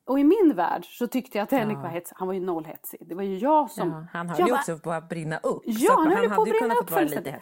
[0.05, 2.17] Och i min värld så tyckte jag att Henrik var hetsig.
[2.19, 3.09] Han var ju nollhetsig.
[3.09, 3.89] Det var ju jag som...
[3.91, 4.07] ja.
[4.12, 5.62] Han höll ju bara, också på att brinna upp.
[5.65, 7.35] Ja, att han höll ju på att brinna upp fullständigt.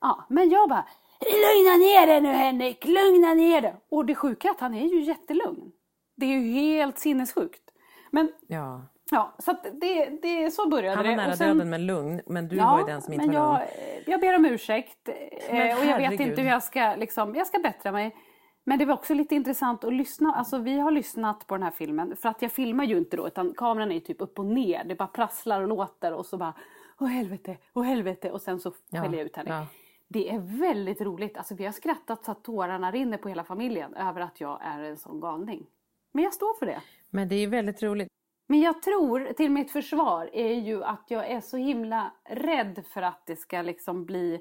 [0.00, 0.84] Ja, men jag bara,
[1.20, 3.74] lugna ner dig nu Henrik, lugna ner dig.
[3.90, 5.72] Och det sjuka är att han är ju jättelugn.
[6.16, 7.62] Det är ju helt sinnessjukt.
[8.10, 8.82] Men Ja.
[9.12, 11.16] Ja, så det, det, så började Han var det.
[11.16, 12.20] nära sen- döden men lugn.
[12.26, 14.04] Men du var ju den som inte men var jag, lugn.
[14.06, 15.08] jag ber om ursäkt.
[15.08, 15.14] eh,
[15.54, 18.16] Men och jag vet inte hur jag ska, liksom, jag ska bättra mig.
[18.64, 20.34] Men det var också lite intressant att lyssna.
[20.34, 22.16] Alltså vi har lyssnat på den här filmen.
[22.16, 24.84] För att jag filmar ju inte då, utan kameran är typ upp och ner.
[24.84, 26.54] Det bara prasslar och låter och så bara,
[27.00, 28.30] åh helvete, åh helvete.
[28.30, 29.50] Och sen så Ja, skäller jag ut henne.
[29.50, 29.66] ja.
[30.08, 31.36] Det är väldigt roligt.
[31.36, 34.82] Alltså vi har skrattat så att tårarna rinner på hela familjen över att jag är
[34.82, 35.66] en sån galning.
[36.12, 36.80] Men jag står för det.
[37.10, 38.08] Men det är väldigt roligt.
[38.52, 43.02] Men jag tror, till mitt försvar, är ju att jag är så himla rädd för
[43.02, 44.34] att det ska liksom bli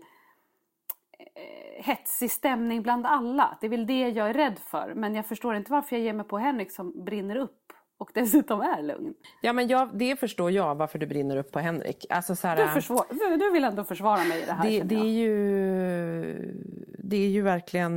[1.19, 3.57] eh, hetsig stämning bland alla.
[3.61, 4.93] Det är väl det jag är rädd för.
[4.95, 8.61] Men jag förstår inte varför jag ger mig på Henrik som brinner upp och dessutom
[8.61, 9.13] är lugn.
[9.41, 12.05] Ja, men jag, det förstår jag varför du brinner upp på Henrik.
[12.09, 14.81] Alltså, så här, Du, försvar, du, du vill ändå försvara mig i det här det,
[14.81, 16.55] det, är ju,
[16.97, 17.91] det är ju verkligen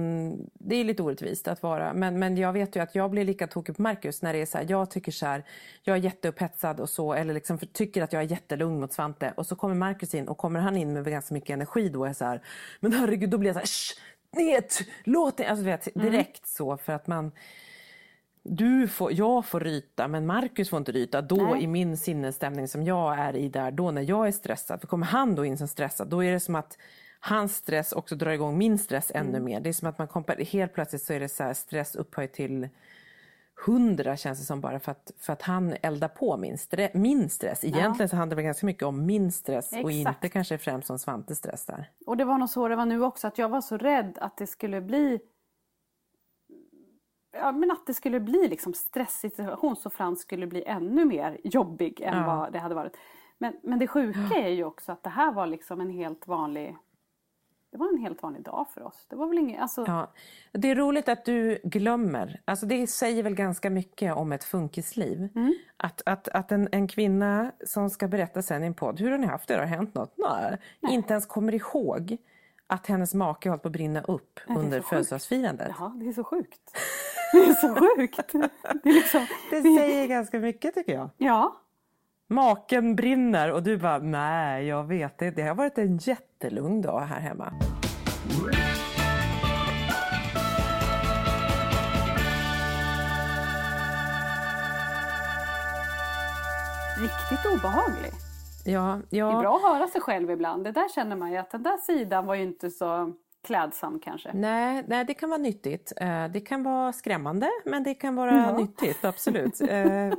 [0.55, 1.93] det är lite orättvist att vara.
[1.95, 4.47] Men, men jag vet ju att jag blir lika tokig på Marcus när det är
[4.47, 5.45] så här, jag tycker så här,
[5.83, 9.33] jag är jätteupphetsad och så, eller liksom för, tycker att jag är jättelugn mot Svante.
[9.37, 12.09] Och så kommer Marcus in och kommer han in med ganska mycket energi då är
[12.09, 12.41] jag så här,
[12.81, 14.01] men herregud då blir jag så här, Shh,
[14.43, 16.11] net, låt det, alltså vet, Mm.
[16.11, 17.33] direkt så för att man
[18.47, 21.23] du får, jag får ryta men Marcus får inte ryta.
[21.23, 21.63] Då Nej.
[21.63, 24.81] i min sinnesstämning som jag är i där då när jag är stressad.
[24.81, 26.79] För kommer han då in som stressad då är det som att
[27.21, 29.45] hans stress också drar igång min stress ännu Mm.
[29.45, 29.61] mer.
[29.61, 32.33] Det är som att man kompar- helt plötsligt så är det så här stress upphöjt
[32.33, 32.69] till
[33.67, 37.31] hundra känns det som bara för att, för att han eldar på min, stre- min
[37.31, 37.65] stress.
[37.65, 39.95] Egentligen så handlar det ganska mycket om min stress och Exakt.
[40.25, 41.91] inte kanske främst om Svantes stress där.
[42.07, 44.37] Och det var nog så det var nu också, att jag var så rädd att
[44.37, 45.21] det skulle bli
[47.35, 51.41] Ja, men att det skulle bli liksom stressig situation så Frans skulle bli ännu mer
[51.45, 52.27] jobbig än Ja.
[52.27, 52.97] vad det hade varit.
[53.39, 56.77] Men, men det sjuka är ju också att det här var liksom en helt vanlig
[57.71, 59.07] Det var en helt vanlig dag för oss.
[59.09, 60.13] Det var väl inget, alltså, Ja.
[60.53, 62.41] Det är roligt att du glömmer.
[62.45, 65.29] Alltså det säger väl ganska mycket om ett funkisliv.
[65.35, 65.55] Mm.
[65.77, 69.19] Att, att, att en, en kvinna som ska berätta sen i en podd, hur har
[69.19, 69.55] ni haft det?
[69.55, 70.15] Har det hänt något?
[70.17, 70.59] Nej.
[70.95, 72.17] Inte ens kommer ihåg
[72.67, 75.73] att hennes make hållit på att brinna upp är under födelsedagsfirandet.
[75.79, 76.77] Ja, det är så sjukt.
[77.35, 78.33] Det är så sjukt.
[78.83, 81.11] Det liksom, Det säger ganska mycket tycker jag.
[81.17, 81.61] ja,
[82.29, 85.31] Maken brinner och du bara, nej jag vet det.
[85.31, 87.53] Det har varit en jättelugn dag här hemma.
[97.01, 98.13] riktigt obehaglig.
[98.65, 99.41] Ja, Det är ja.
[99.41, 100.65] bra att höra sig själv ibland.
[100.65, 103.13] Det där känner man ju att den där sidan var ju inte så
[103.45, 104.31] klädsam kanske.
[104.35, 105.93] Nej, nej, det kan vara nyttigt.
[105.97, 108.57] Eh, Det kan vara skrämmande, men det kan vara Ja.
[108.59, 109.61] nyttigt, absolut.
[109.61, 110.13] Eh,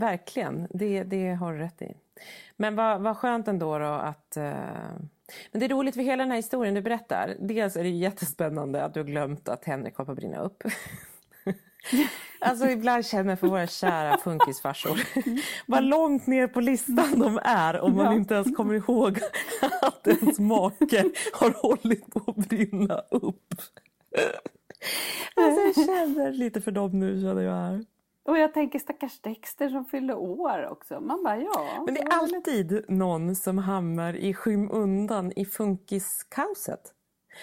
[0.00, 1.94] verkligen, det, det har du rätt i.
[2.56, 4.36] Men vad, vad skönt ändå då att...
[4.36, 4.42] eh,
[5.52, 7.36] Men det är roligt för hela den här historien du berättar.
[7.40, 10.62] Dels är det jättespännande att du har glömt att Henrik var på brinna upp.
[12.44, 15.00] Alltså ibland känner jag för våra kära funkisfarsor
[15.66, 18.14] vad långt ner på listan de är om man Ja.
[18.14, 19.18] inte ens kommer ihåg
[19.82, 23.54] att ens make har hållit på att brinna upp.
[25.36, 27.84] Alltså jag känner lite för dem nu känner jag här.
[28.24, 31.00] Och jag tänker stackars Dexter som fyllde år också.
[31.00, 31.82] Man bara ja.
[31.86, 36.80] Men det är alltid någon som hamnar i skymundan i funkiskaoset.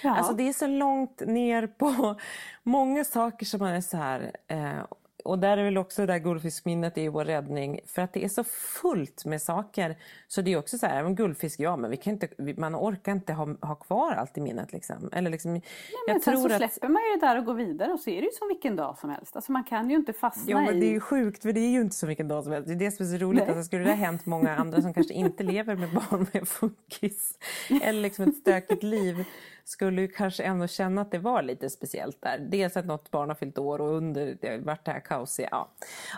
[0.03, 0.15] Ja.
[0.15, 2.15] Alltså det är så långt ner på
[2.63, 4.31] många saker som man är så här.
[4.47, 4.83] Eh,
[5.23, 7.79] och där är väl också det där guldfiskminnet är ju vår räddning.
[7.85, 9.97] För att det är så fullt med saker.
[10.27, 13.11] Så det är också så här, men guldfisk, ja men vi kan inte, man orkar
[13.11, 14.73] inte ha, ha kvar allt i minnet.
[14.73, 15.09] Liksom.
[15.13, 15.63] Eller liksom, Nej,
[16.07, 17.99] men jag sen tror så att, släpper man ju det där och går vidare och
[17.99, 19.35] så är det ju som vilken dag som helst.
[19.35, 20.93] Alltså man kan ju inte fastna Ja men det är i...
[20.93, 22.67] ju sjukt för det är ju inte så vilken dag som helst.
[22.67, 23.43] Det är det som är så roligt.
[23.43, 27.37] Alltså, skulle det ha hänt många andra som kanske inte lever med barn med funkis
[27.81, 29.25] eller liksom ett stökigt liv
[29.69, 32.37] skulle ju kanske ändå känna att det var lite speciellt där.
[32.39, 35.47] Dels att något barn har fyllt år och under det har varit det här kaosiga.
[35.51, 35.67] Ja.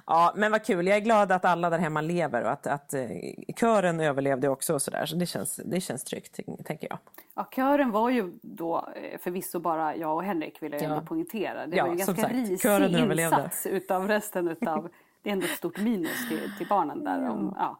[0.05, 0.87] ja men vad kul.
[0.87, 3.07] Jag är glad att alla där hemma lever och att, att eh,
[3.55, 5.05] kören överlevde också och sådär.
[5.05, 6.99] Så det känns, det känns tryggt tänker jag.
[7.35, 10.85] Ja, kören var ju då eh, förvisso bara jag och Henrik vill jag Ja.
[10.89, 11.67] ändå poängtera.
[11.67, 14.89] Det Ja, var ju som ganska sagt, risig kören insats utav resten utav...
[15.23, 17.29] Det är ändå ett stort minus till, till barnen där.
[17.29, 17.79] Om, ja,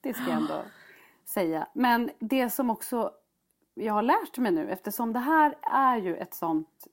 [0.00, 0.62] det ska jag ändå
[1.24, 1.66] säga.
[1.72, 3.12] Men det som också
[3.74, 6.86] jag har lärt mig nu eftersom det här är ju ett sånt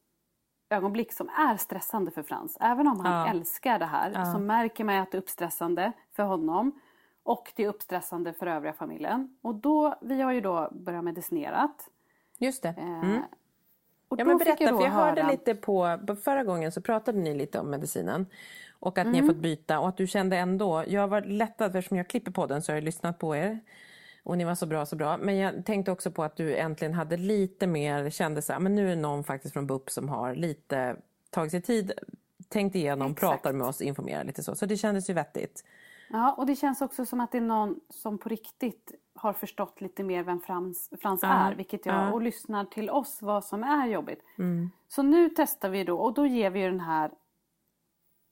[0.69, 2.57] ögonblick som är stressande för Frans.
[2.59, 3.27] Även om han Ja.
[3.33, 6.79] älskar det här så märker man att det är uppstressande för honom.
[7.23, 9.37] Och det är uppstressande för övriga familjen.
[9.41, 11.89] Och då, vi har ju då börjat medicinerat.
[12.37, 12.69] Just det.
[12.77, 13.21] Eh, Mm.
[14.07, 16.81] Och Ja, men berätta, jag för jag hörde höra- lite på, på förra gången så
[16.81, 18.25] pratade ni lite om medicinen.
[18.79, 19.27] Och att ni Mm.
[19.27, 22.45] har fått byta och att du kände ändå, jag var lättad eftersom jag klipper på
[22.45, 23.59] den så har jag lyssnat på er.
[24.23, 25.17] Och ni var så bra, så bra.
[25.17, 28.75] Men jag tänkte också på att du äntligen hade lite mer, kände så här, men
[28.75, 30.95] nu är det någon faktiskt från BUP som har lite
[31.29, 31.91] tagit sig tid,
[32.49, 33.19] tänkt igenom, Exakt.
[33.19, 34.55] pratar med oss, informerar lite så.
[34.55, 35.63] Så det kändes ju vettigt.
[36.09, 39.81] Ja, och det känns också som att det är någon som på riktigt har förstått
[39.81, 41.55] lite mer vem Frans, Frans Ja, är.
[41.55, 42.01] Vilket jag, ja.
[42.01, 42.13] Mm.
[42.13, 44.21] och lyssnar till oss vad som är jobbigt.
[44.87, 47.11] Så nu testar vi då och då ger vi den här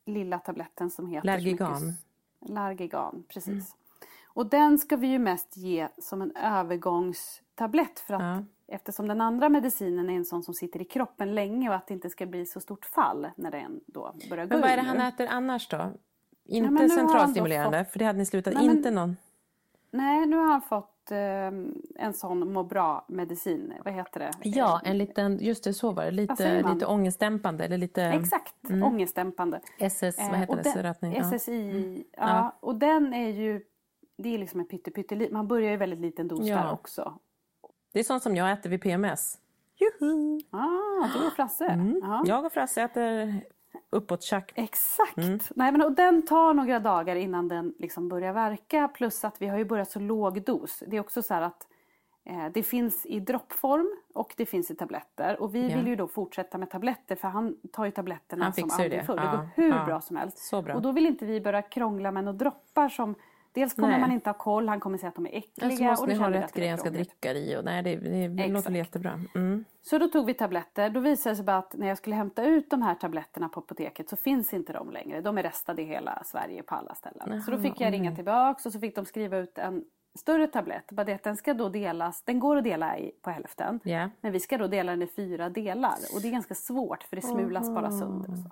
[0.05, 1.25] lilla tabletten som heter...
[1.25, 1.85] Largigan.
[1.87, 3.75] mycket- Largigan, precis.
[4.37, 8.43] Och den ska vi ju mest ge som en övergångstablett för att Ja.
[8.75, 11.93] eftersom den andra medicinen är en sån som sitter i kroppen länge och att det
[11.93, 14.83] inte ska bli så stort fall när den då börjar gå Men vad är det
[14.83, 15.91] han äter annars då?
[16.45, 18.53] Inte men då centralstimulerande, fått- för det hade ni slutat.
[18.53, 19.17] Nej, men- inte någon?
[19.91, 21.17] Nej, nu har han fått eh,
[22.05, 23.73] en sån må bra-medicin.
[23.85, 24.31] Vad heter det?
[24.43, 28.55] Ja, Eh, en liten, just det så var det, lite, lite ångestdämpande eller lite Exakt,
[28.83, 29.59] ångestdämpande.
[29.79, 30.93] SS, Eh, vad heter och det?
[31.01, 31.13] den-.
[31.15, 32.27] SSI, ja.
[32.27, 32.55] Ja.
[32.59, 33.61] Och den är ju,
[34.17, 36.55] det är liksom en pytte, pytte Man börjar ju väldigt liten dos Ja.
[36.57, 37.19] där också.
[37.93, 39.37] Det är sånt som jag äter vid PMS.
[39.75, 40.39] Juhu!
[40.51, 41.65] Ah, du och Frasse.
[41.65, 41.99] Mm.
[42.03, 42.23] Ja.
[42.25, 43.33] Jag och Frasse äter
[43.89, 44.51] uppåt tjack.
[44.55, 45.17] Exakt.
[45.17, 45.39] Mm.
[45.55, 48.87] Nej, men, och den tar några dagar innan den liksom börjar verka.
[48.87, 50.83] Plus att vi har ju börjat så låg dos.
[50.87, 51.67] Det är också så här att
[52.25, 55.41] eh, det finns i droppform och det finns i tabletter.
[55.41, 55.77] Och vi Ja.
[55.77, 59.03] vill ju då fortsätta med tabletter för han tar ju tabletterna Han som aldrig det.
[59.03, 59.15] förr.
[59.15, 59.85] Det Ja, går hur ja.
[59.85, 60.51] bra som helst.
[60.63, 60.75] Bra.
[60.75, 63.15] Och då vill inte vi börja krångla med några droppar som
[63.57, 63.99] Dels kommer Nej.
[63.99, 65.77] man inte ha koll, han kommer säga att de är äckliga.
[65.77, 67.57] så måste och ni ha rätt grej han ska dricka i.
[67.57, 69.19] Och nej, det, det, det låter jättebra.
[69.35, 69.65] Mm.
[69.81, 70.89] Så då tog vi tabletter.
[70.89, 73.59] Då visade det sig bara att när jag skulle hämta ut de här tabletterna på
[73.59, 75.21] apoteket så finns inte de längre.
[75.21, 77.41] De är restade i hela Sverige på alla ställen.
[77.41, 79.83] så då fick jag ringa tillbaks och så fick de skriva ut en
[80.19, 80.91] större tablett.
[80.91, 83.79] Bara det att den ska då delas, den går att dela i på hälften.
[83.83, 84.09] Ja.
[84.21, 85.97] Men vi ska då dela den i fyra delar.
[86.15, 88.31] Och det är ganska svårt för det smulas bara sönder.
[88.31, 88.49] Och så.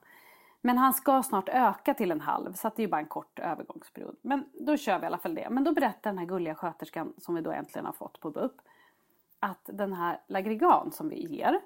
[0.66, 3.40] Men han ska snart öka till en halv så att det är bara en kort
[3.40, 4.16] övergångsperiod.
[4.22, 5.50] Men då kör vi i alla fall det.
[5.50, 8.62] Men då berättar den här gulliga sköterskan som vi då äntligen har fått på BUP
[9.40, 11.62] att den här Lagrigan som vi ger,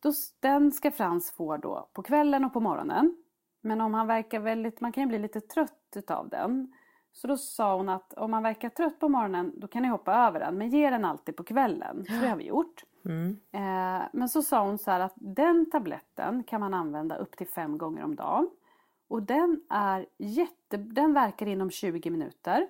[0.00, 3.16] då, den ska Frans få då på kvällen och på morgonen.
[3.60, 6.72] Men om han verkar väldigt, man kan ju bli lite trött utav den.
[7.12, 10.14] Så då sa hon att om man verkar trött på morgonen då kan ni hoppa
[10.14, 10.58] över den.
[10.58, 12.04] Men ge den alltid på kvällen.
[12.08, 12.84] Så det har vi gjort.
[13.52, 17.48] Eh, men så sa hon så här att den tabletten kan man använda upp till
[17.48, 18.50] fem gånger om dagen.
[19.08, 22.66] Och den är jätte, den verkar inom 20 minuter.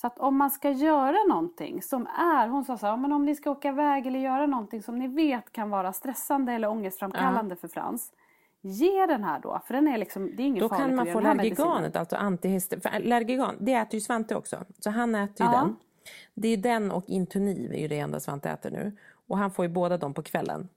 [0.00, 3.24] Så att om man ska göra någonting som är, hon sa så här, men om
[3.24, 7.56] ni ska åka iväg eller göra någonting som ni vet kan vara stressande eller ångestframkallande
[7.56, 8.12] för Frans.
[8.60, 11.06] Ge den här då, för den är liksom, det är inget Då farligt kan man
[11.06, 11.20] få.
[11.20, 12.82] Lergiganet, alltså antihistaminic.
[12.82, 14.64] För Lergigan, det äter ju Svante också.
[14.78, 15.58] Så han äter ju Ja.
[15.58, 15.76] den.
[16.34, 18.92] Det är den och Intuniv är ju det enda Svante äter nu.
[19.32, 20.68] Och han får ju båda dem på kvällen.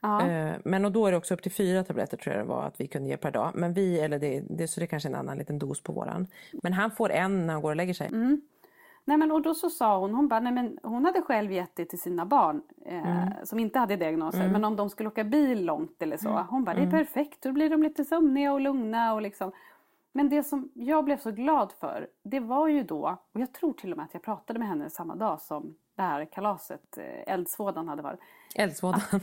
[0.00, 0.26] Ja.
[0.28, 2.62] Eh, Men och då är det också upp till fyra tabletter tror jag det var
[2.62, 3.50] att vi kunde ge per dag.
[3.54, 5.92] Men vi, eller det, det, så det är kanske är en annan liten dos på
[5.92, 6.26] våran.
[6.62, 8.06] Men han får en när han går och lägger sig.
[8.06, 8.40] Mm.
[9.04, 11.76] Nej men och då så sa hon, hon bara, nej men hon hade själv gett
[11.76, 13.32] det till sina barn eh, Mm.
[13.44, 14.48] som inte hade diagnoser.
[14.48, 16.28] Men om de skulle åka bil långt eller så.
[16.28, 16.44] Mm.
[16.50, 19.52] Hon bara, det är perfekt, då blir de lite sömniga och lugna och liksom.
[20.12, 23.72] Men det som jag blev så glad för, det var ju då, och jag tror
[23.72, 27.32] till och med att jag pratade med henne samma dag som det här kalaset, eh,
[27.34, 28.20] eldsvådan hade varit.
[28.54, 29.00] Eldsvådan.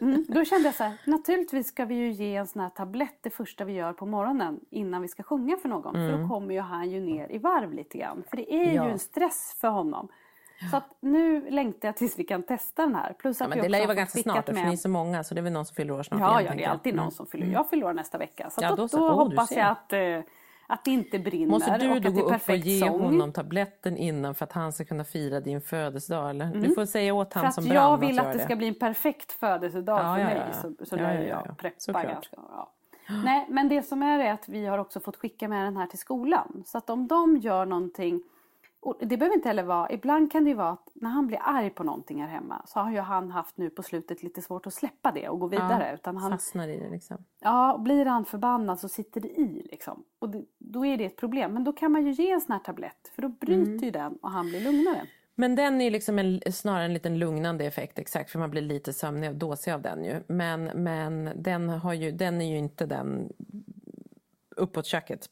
[0.00, 3.18] Mm, då kände jag så här, naturligtvis ska vi ju ge en sån här tablett
[3.20, 5.94] det första vi gör på morgonen innan vi ska sjunga för någon.
[5.94, 8.24] För då kommer ju han ju ner i varv lite grann.
[8.30, 8.84] För det är Ja.
[8.84, 10.08] ju en stress för honom.
[10.70, 13.12] Så att nu längtar jag tills vi kan testa den här.
[13.18, 14.88] Plus att Ja, men det lär ju vara ganska snart för med- ni är så
[14.88, 16.70] många så det är väl någon som fyller år snart Ja, igen, ja, det är
[16.70, 17.10] alltid någon Mm.
[17.10, 18.50] som fyller Jag fyller år nästa vecka.
[18.50, 19.08] Så, Ja, då, då då, så.
[19.10, 19.58] Oh, hoppas ser.
[19.58, 19.98] jag att, eh,
[20.70, 23.00] att det inte brinner Måste du då att gå upp och ge sång.
[23.00, 26.30] honom tabletten innan för att han ska kunna fira din födelsedag?
[26.30, 26.46] Eller?
[26.54, 28.56] Du får säga åt För han att som jag brann vill att att det ska
[28.56, 30.36] bli en perfekt födelsedag Ja, för mig.
[30.36, 30.52] ja, ja.
[30.78, 31.54] Så, så Ja, ja, jag ja, ja.
[31.54, 32.36] preppa ganska.
[32.36, 32.72] Ja.
[33.24, 35.86] Nej, men det som är är att vi har också fått skicka med den här
[35.86, 36.62] till skolan.
[36.66, 38.22] Så att om de gör någonting
[38.80, 41.38] och det behöver inte heller vara, ibland kan det ju vara att när han blir
[41.42, 44.66] arg på någonting här hemma så har ju han haft nu på slutet lite svårt
[44.66, 45.94] att släppa det och gå vidare.
[45.94, 47.24] utan han, Fastnar i det liksom.
[47.40, 50.04] Ja, blir han förbannad så sitter det i liksom.
[50.18, 51.52] Och det, då är det ett problem.
[51.52, 53.84] Men då kan man ju ge en sån här tablett för då bryter Mm.
[53.84, 55.06] ju den och han blir lugnare.
[55.34, 58.62] Men den är ju liksom en, snarare en liten lugnande effekt, exakt, för man blir
[58.62, 60.22] lite sömnig och dåsig av den ju.
[60.28, 63.32] Men, men den, har ju, den är ju inte den
[64.56, 65.26] uppåt köket,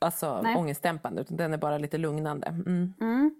[0.00, 0.56] alltså Nej.
[0.56, 2.46] ångestdämpande, utan den är bara lite lugnande.
[2.46, 3.34] Mm.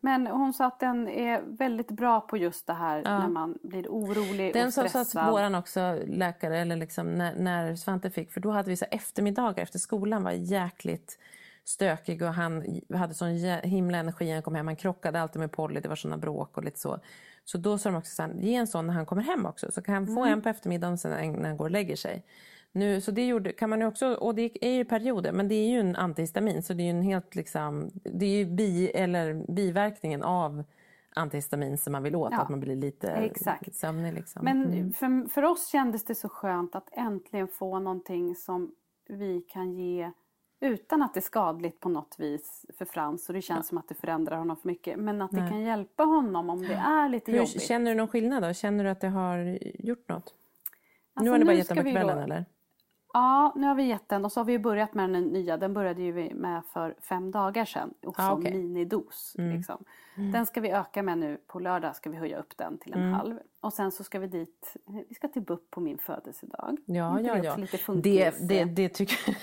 [0.00, 3.88] Men hon sa att den är väldigt bra på just det här när man blir
[3.88, 5.06] orolig Den och stressad.
[5.06, 8.84] sa våran också läkare, eller liksom när, när Svante fick, för då hade vi så
[8.90, 11.18] eftermiddagar efter skolan var jäkligt
[11.64, 13.28] stökig och han hade sån
[13.62, 14.66] himla energi när han kom hem.
[14.66, 16.98] Han krockade alltid med Polly, det var såna bråk och lite så.
[17.44, 19.72] Så då sa de också så här, ge en sån när han kommer hem också.
[19.72, 21.96] Så kan han få en på eftermiddagen och sen en när han går och lägger
[21.96, 22.24] sig.
[22.76, 25.54] Nu, så det gjorde, kan man ju också, och det är ju perioder, men det
[25.54, 28.86] är ju en antihistamin så det är ju en helt liksom, det är ju bi,
[28.90, 30.64] eller biverkningen av
[31.14, 33.74] antihistamin som man vill åt, Ja, att man blir lite exakt.
[33.74, 34.44] sömnig liksom.
[34.44, 38.74] Men för, för oss kändes det så skönt att äntligen få någonting som
[39.08, 40.10] vi kan ge
[40.60, 43.88] utan att det är skadligt på något vis för Frans och det känns som att
[43.88, 44.98] det förändrar honom för mycket.
[44.98, 47.62] Men att det kan hjälpa honom om det är lite Hur, jobbigt.
[47.62, 48.52] känner du någon skillnad då?
[48.52, 50.34] Känner du att det har gjort något?
[50.34, 52.44] nu Alltså, har ni bara nu gett ska på kvällen då- eller?
[53.16, 55.56] Ja, nu har vi gett den och så har vi börjat med den nya.
[55.56, 57.94] Den började ju vi med för fem dagar sedan.
[58.06, 58.52] Och Ah, okej.
[58.54, 59.34] minidos.
[59.38, 59.84] Liksom.
[60.14, 61.38] Den ska vi öka med nu.
[61.46, 63.38] På lördag ska vi höja upp den till en halv.
[63.60, 64.76] Och sen så ska vi dit.
[65.08, 66.76] Vi ska till BUP på min födelsedag.
[66.84, 67.50] Ja, ja, ja.
[67.50, 67.92] också Lite?
[68.02, 69.18] Det, det, det tycker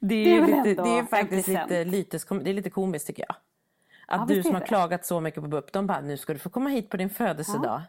[0.00, 3.06] det är, Det lite, ändå det är en faktiskt lite, lite, det är lite komiskt
[3.06, 3.36] tycker jag.
[4.08, 6.38] Att Ja, du som har klagat så mycket på BUP, de bara, nu ska du
[6.38, 7.82] få komma hit på din födelsedag.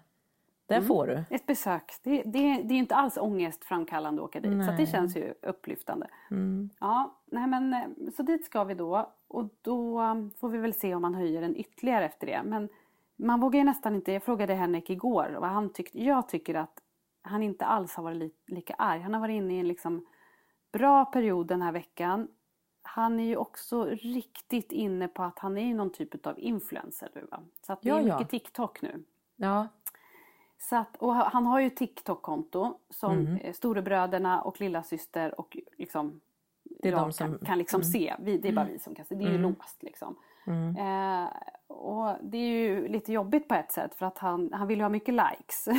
[0.67, 0.87] Där Mm.
[0.87, 1.23] får du.
[1.29, 1.91] Ett besök.
[2.03, 4.65] Det, det, det är inte alls ångestframkallande att åka dit.
[4.65, 6.07] Så att det känns ju upplyftande.
[6.79, 7.81] Ja, nej men, eh,
[8.17, 9.13] så dit ska vi då.
[9.27, 12.41] Och då um, får vi väl se om man höjer den ytterligare efter det.
[12.45, 12.69] Men
[13.15, 14.11] man vågar ju nästan inte.
[14.11, 16.03] Jag frågade Henrik igår vad han tyckte.
[16.03, 16.79] Jag tycker att
[17.21, 19.01] han inte alls har varit li, lika arg.
[19.01, 20.05] Han har varit inne i en liksom
[20.71, 22.27] bra period den här veckan.
[22.83, 27.39] Han är ju också riktigt inne på att han är någon typ av influencer va?
[27.65, 28.17] Så att det Ja, är ja.
[28.17, 29.03] mycket TikTok nu.
[29.35, 29.67] Ja,
[30.59, 33.53] Så att, och han har ju TikTok-konto som mm.
[33.53, 36.21] storebröderna och lilla syster och liksom
[36.83, 37.39] är jag de som- Mm.
[37.39, 38.15] kan, kan liksom se.
[38.19, 39.15] Vi, det är bara vi som kan se.
[39.15, 40.15] Det är ju låst liksom.
[40.77, 41.27] Eh,
[41.69, 44.83] och det är ju lite jobbigt på ett sätt för att han, han vill ju
[44.83, 45.67] ha mycket likes.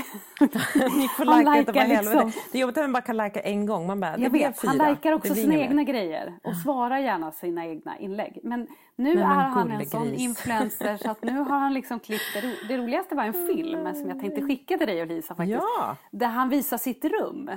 [1.18, 3.86] Han likar liksom- Det är jobbigt att man bara kan lajka en gång.
[3.86, 4.70] Man bara, Jag vet, fyra.
[4.78, 8.38] han likar också sina egna grejer och svarar gärna sina egna inlägg.
[8.42, 9.90] Men nu men är han en gullegris.
[9.90, 13.32] sån influencer så att nu har han liksom klippt det, ro- det roligaste var en
[13.46, 15.62] film som jag tänkte skicka till dig och Lisa faktiskt.
[15.78, 15.96] Ja.
[16.10, 17.50] Där han visar sitt rum.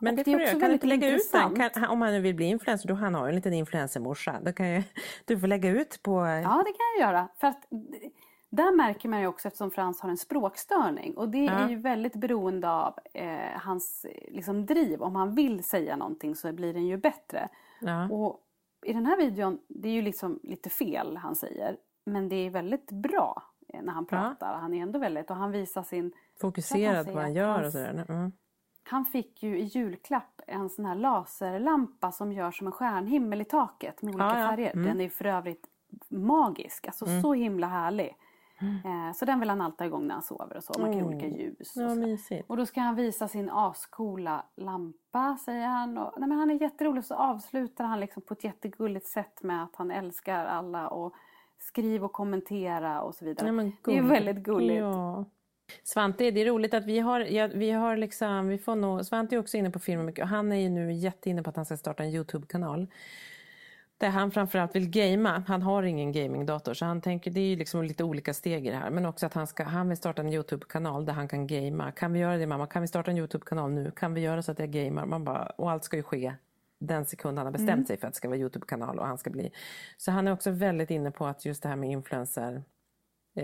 [0.00, 0.50] Men Och det det är också.
[0.50, 1.56] Kan väldigt lägga ut intressant.
[1.56, 4.40] Kan, han- om han nu vill bli influencer, då han har ju en liten influencermorsa.
[4.42, 4.82] Då kan ju,
[5.24, 6.12] du får lägga ut på...
[6.20, 7.28] Ja, det kan jag göra.
[7.36, 7.66] För att
[8.50, 12.14] där märker man ju också eftersom Frans har en språkstörning och det är ju väldigt
[12.16, 15.02] beroende av eh, hans liksom, driv.
[15.02, 17.48] Om han vill säga någonting så blir den ju bättre.
[17.80, 18.08] Ja.
[18.10, 18.40] Och
[18.86, 21.76] i den här videon, det är ju liksom lite fel han säger.
[22.06, 24.58] Men det är väldigt bra eh, när han pratar.
[24.60, 26.12] Han är ändå väldigt, och han visar sin...
[26.40, 28.04] Fokuserad på vad han gör och sådär.
[28.08, 28.32] Mm.
[28.88, 33.44] Han fick ju i julklapp en sån här laserlampa som gör som en stjärnhimmel i
[33.44, 34.48] taket med olika Ja, ja.
[34.48, 34.74] färger.
[34.74, 35.66] Den är för övrigt
[36.08, 38.16] magisk, alltså så himla härlig.
[38.60, 40.72] Eh, så den vill han alltid ha igång när han sover och så.
[40.80, 41.76] Man kan göra olika ljus.
[41.76, 42.42] Och, Ja, så.
[42.46, 45.98] och då ska han visa sin ascoola lampa säger han.
[45.98, 49.62] Och, nej, men han är jätterolig så avslutar han liksom på ett jättegulligt sätt med
[49.62, 51.14] att han älskar alla och
[51.58, 53.52] skriv och kommentera och så vidare.
[53.52, 54.80] Men det är ju väldigt gulligt.
[54.80, 55.24] Ja.
[55.84, 59.34] Svante, det är roligt att vi har, ja, vi har liksom, vi får nog, Svante
[59.36, 61.64] är också inne på film mycket och han är ju nu jätteinne på att han
[61.64, 62.86] ska starta en Youtube-kanal.
[63.98, 65.44] Där han framförallt vill gamea.
[65.46, 68.70] Han har ingen gamingdator så han tänker, det är ju liksom lite olika steg i
[68.70, 68.90] det här.
[68.90, 71.92] Men också att han, ska, han vill starta en Youtube-kanal där han kan gamea.
[71.92, 72.66] Kan vi göra det mamma?
[72.66, 73.90] Kan vi starta en Youtube-kanal nu?
[73.90, 75.06] Kan vi göra så att jag gamear?
[75.06, 76.34] Man bara, och allt ska ju ske
[76.78, 77.86] den sekund han har bestämt Mm.
[77.86, 79.50] sig för att det ska vara Youtube-kanal och han ska bli.
[79.96, 82.62] Så han är också väldigt inne på att just det här med influencer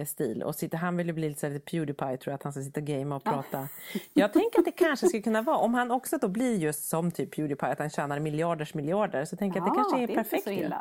[0.04, 0.42] stil.
[0.42, 2.80] Och sitter, han vill ju bli lite, lite Pewdiepie tror jag, att han ska sitta
[2.80, 3.68] och gamea och prata.
[4.12, 7.10] Jag tänker att det kanske skulle kunna vara, om han också då blir just som
[7.10, 10.14] typ Pewdiepie, att han tjänar miljarders miljarder, så tänker jag att det kanske är det
[10.14, 10.64] perfekt är ju.
[10.64, 10.76] inte.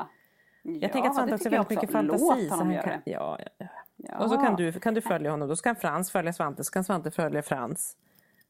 [0.64, 2.24] Jag tänker att Svante också har väldigt mycket fantasi.
[2.24, 3.12] Låt honom göra kan, det.
[3.12, 3.68] ja, ja, ja.
[4.08, 4.18] Ja.
[4.18, 5.50] Och så kan du, kan du följa honom.
[5.50, 7.98] Då ska Frans följa Svante, så kan Svante följa Frans.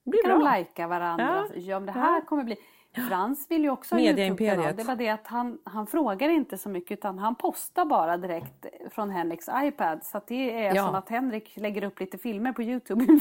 [0.04, 0.38] Det blir kan bra.
[0.38, 1.48] de lajka varandra.
[1.54, 1.62] Ja.
[1.62, 2.26] ja, det här ja.
[2.26, 2.58] kommer bli...
[2.96, 4.76] Frans vill ju också ha Youtube-kanal.
[4.76, 8.66] Det var det att han, han frågar inte så mycket utan han postar bara direkt
[8.92, 10.04] från Henriks iPad.
[10.04, 10.86] Så det är ja.
[10.86, 13.06] som att Henrik lägger upp lite filmer på Youtube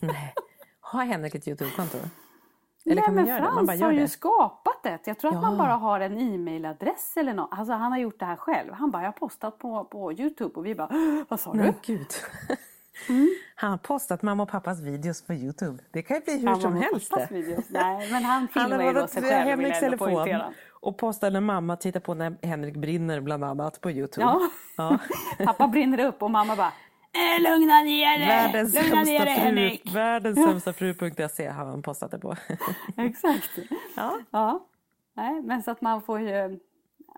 [0.00, 0.34] Nej.
[0.80, 1.98] Har Henrik ett Youtube-konto?
[2.84, 5.06] Eller Nej, men Frans har ju skapat ett.
[5.06, 5.38] Jag tror ja.
[5.38, 7.48] att man bara har en e-mailadress eller något.
[7.52, 8.72] Alltså han har gjort det här själv.
[8.72, 10.88] Han bara, jag har postat på, på Youtube och vi bara,
[11.28, 11.58] vad sa du?
[11.58, 12.10] Men gud.
[13.08, 13.28] Mm.
[13.54, 15.82] Han har postat mamma och pappas videos på Youtube.
[15.90, 17.12] Det kan ju bli hur mamma som helst.
[17.68, 19.48] Nej, men han filmar ju då sig själv.
[19.48, 20.28] Henriks telefon
[20.86, 24.26] och postar när mamma tittar på när Henrik brinner bland annat på Youtube.
[24.26, 24.40] Ja.
[24.76, 24.98] ja.
[25.44, 26.72] Pappa brinner upp och mamma bara
[27.16, 28.28] äh, Lugna ner dig!
[28.28, 29.94] Världens Lugna ner dig Henrik!
[29.94, 32.36] Världens sämsta fru.se har han postat det på.
[32.96, 33.50] Exakt.
[33.96, 34.18] Ja.
[34.30, 34.66] ja.
[35.16, 36.58] Nej, men så att man får ju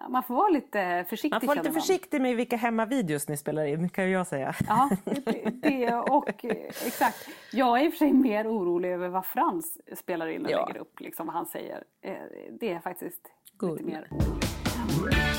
[0.09, 1.31] man får vara lite försiktig.
[1.31, 4.55] Man får vara lite försiktig med vilka hemmavideos ni spelar in kan jag säga.
[4.69, 4.91] Ja,
[5.63, 7.29] det, och exakt.
[7.53, 10.67] Jag är i och för sig mer orolig över vad Frans spelar in och ja.
[10.67, 11.85] lägger upp, liksom vad han säger.
[12.01, 12.13] Eh,
[12.61, 13.21] det är faktiskt
[13.57, 13.71] Good.
[13.71, 15.38] lite mer orolig.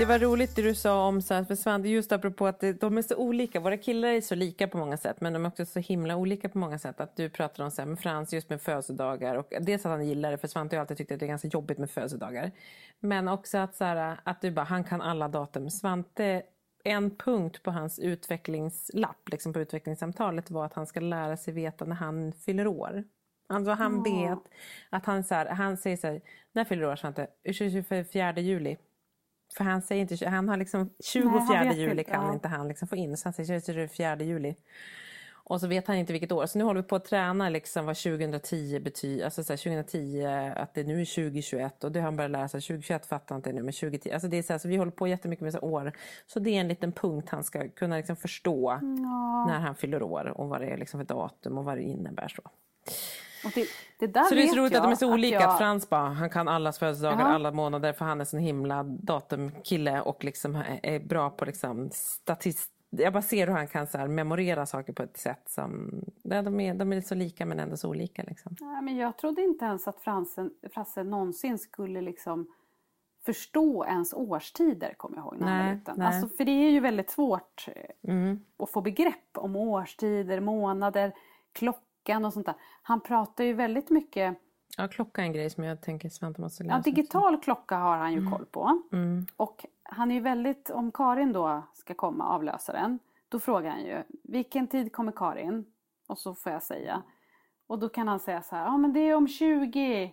[0.00, 2.98] Det var roligt det du sa om så här, för Svante, just apropå att de
[2.98, 3.60] är så olika.
[3.60, 6.48] Våra killar är så lika på många sätt men de är också så himla olika
[6.48, 7.00] på många sätt.
[7.00, 10.06] Att du pratar om så här, med Frans just med födelsedagar och dels att han
[10.06, 12.50] gillar det för Svante har alltid tyckt att det är ganska jobbigt med födelsedagar.
[13.00, 15.70] Men också att, så här, att du bara, han kan alla datum.
[15.70, 16.42] Svante
[16.84, 21.84] en punkt på hans utvecklingslapp, liksom på utvecklingssamtalet var att han ska lära sig veta
[21.84, 23.04] när han fyller år.
[23.48, 24.38] Alltså han vet
[24.90, 26.20] att han, så här, han säger så här,
[26.52, 27.26] när fyller du år Svante?
[27.52, 28.76] 24 juli.
[29.56, 32.32] För han säger inte, han har liksom 24 Nej, juli kan ja.
[32.32, 34.56] inte han liksom få in, så han säger 24 juli.
[35.50, 36.46] Och så vet han inte vilket år.
[36.46, 39.24] Så nu håller vi på att träna liksom vad 2010 betyder.
[39.24, 40.24] Alltså så här, 2010,
[40.56, 42.60] att det nu är 2021 och det har han börjat lära sig.
[42.60, 44.10] 2021 fattar han inte nu, men 2010.
[44.10, 45.92] Alltså det är så, här, så vi håller på jättemycket med så år.
[46.26, 49.46] Så det är en liten punkt han ska kunna liksom förstå ja.
[49.46, 52.28] när han fyller år och vad det är liksom för datum och vad det innebär.
[52.28, 52.42] så.
[53.54, 53.66] Det,
[53.98, 55.34] det så det är så roligt att de är så olika.
[55.34, 55.50] Jag...
[55.50, 57.34] Att Frans bara, han kan allas födelsedagar Aha.
[57.34, 62.70] alla månader för han är en himla datumkille och liksom är bra på liksom statist
[62.90, 65.90] jag bara ser hur han kan så här, memorera saker på ett sätt som...
[66.22, 68.22] Ja, de, är, de är så lika men ändå så olika.
[68.22, 68.56] Liksom.
[68.60, 72.46] Nej, men jag trodde inte ens att Fransen, Frasse någonsin skulle liksom
[73.24, 76.02] förstå ens årstider, kommer jag ihåg nej, liten.
[76.02, 78.44] Alltså, för det är ju väldigt svårt eh, mm.
[78.58, 81.12] att få begrepp om årstider, månader,
[81.52, 82.54] klockor klockan och sånt där.
[82.82, 84.38] Han pratar ju väldigt mycket
[84.76, 86.76] Ja, klocka är en grej som jag tänker Svante måste läsa.
[86.76, 87.44] Ja, digital också.
[87.44, 88.32] klocka har han ju mm.
[88.32, 88.82] koll på.
[88.92, 89.26] Mm.
[89.36, 92.98] Och han är ju väldigt, om Karin då ska komma, avlösaren,
[93.28, 95.64] då frågar han ju vilken tid kommer Karin?
[96.08, 97.02] Och så får jag säga.
[97.66, 100.12] Och då kan han säga så här, ja men det är om 20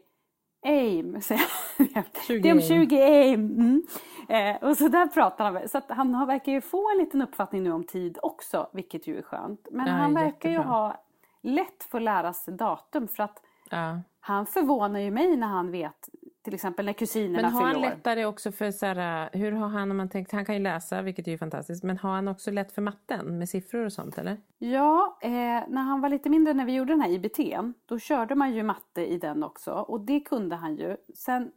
[0.66, 3.52] aim, säger Det är om 20 aim.
[3.52, 3.84] Mm.
[4.30, 5.70] Eh, och så där pratar han.
[5.70, 9.18] Så att han verkar ju få en liten uppfattning nu om tid också, vilket ju
[9.18, 9.68] är skönt.
[9.72, 10.52] Men ja, han verkar jättebra.
[10.52, 11.07] ju ha
[11.42, 14.02] lätt för att lära sig datum för att ja.
[14.20, 16.10] han förvånar ju mig när han vet
[16.48, 17.52] till exempel när kusinerna fyller.
[17.52, 20.46] Men har han lättare också för så här, hur har han om man tänkt, han
[20.46, 23.50] kan ju läsa vilket är ju fantastiskt, men har han också lätt för matten med
[23.50, 24.38] siffror och sånt eller?
[24.58, 25.30] Ja, eh,
[25.68, 27.40] när han var lite mindre när vi gjorde den här IBT,
[27.86, 30.98] då körde man ju matte i den också och det kunde han ju.
[31.16, 31.52] Sen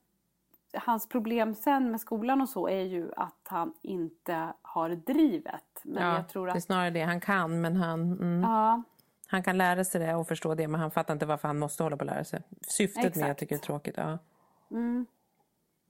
[0.74, 5.81] hans problem sen med skolan och så är ju att han inte har drivet.
[5.85, 6.55] Men ja, jag tror att...
[6.55, 8.12] det är snarare det han kan men han...
[8.12, 8.43] Mm.
[8.43, 8.83] Ja,
[9.31, 11.83] han kan lära sig det och förstå det men han fattar inte varför han måste
[11.83, 12.43] hålla på att lära sig.
[12.62, 13.16] Syftet Exakt.
[13.16, 13.95] med jag tycker det är tråkigt.
[13.97, 14.18] Ja.
[14.70, 15.07] Mm.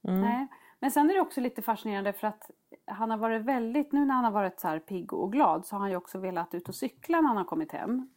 [0.08, 0.20] Mm.
[0.20, 0.46] Nej.
[0.80, 2.50] Men sen är det också lite fascinerande för att
[2.86, 5.74] han har varit väldigt, nu när han har varit så här pigg och glad så
[5.74, 8.08] har han ju också velat ut och cykla när han har kommit hem.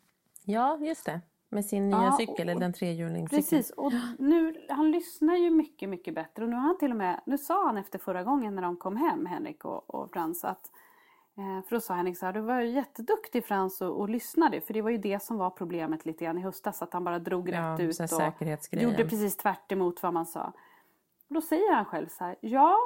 [0.46, 1.22] Ja, just det.
[1.50, 3.44] Med sin nya ja, cykel, eller den trehjulingscykeln.
[3.44, 6.44] Precis, och nu, han lyssnar ju mycket, mycket bättre.
[6.44, 8.78] Och nu har han till och med, nu sa han efter förra gången när de
[8.78, 10.72] kom hem, Henrik och, och Frans, att
[11.36, 14.62] för då sa Henrik så här, du var jätteduktig Frans och, och lyssnade.
[14.62, 16.82] För det var ju det som var problemet lite grann i höstas.
[16.82, 19.72] Att han bara drog ja, rätt ut och gjorde precis tvärt
[20.02, 20.54] vad man sa.
[21.28, 22.78] Och då säger han själv så här, ja,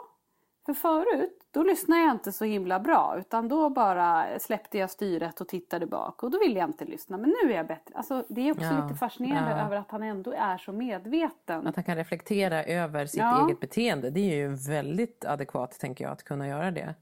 [0.65, 3.15] för förut då lyssnade jag inte så himla bra.
[3.19, 6.23] Utan då bara släppte jag styret och tittade bak.
[6.23, 7.17] Och då ville jag inte lyssna.
[7.17, 7.95] Men nu är jag bättre.
[7.95, 9.65] Alltså, det är också ja, lite fascinerande ja.
[9.65, 11.67] över att han ändå är så medveten.
[11.67, 14.09] Att han kan reflektera över sitt eget beteende.
[14.09, 16.95] Det är ju väldigt adekvat tänker jag att kunna göra det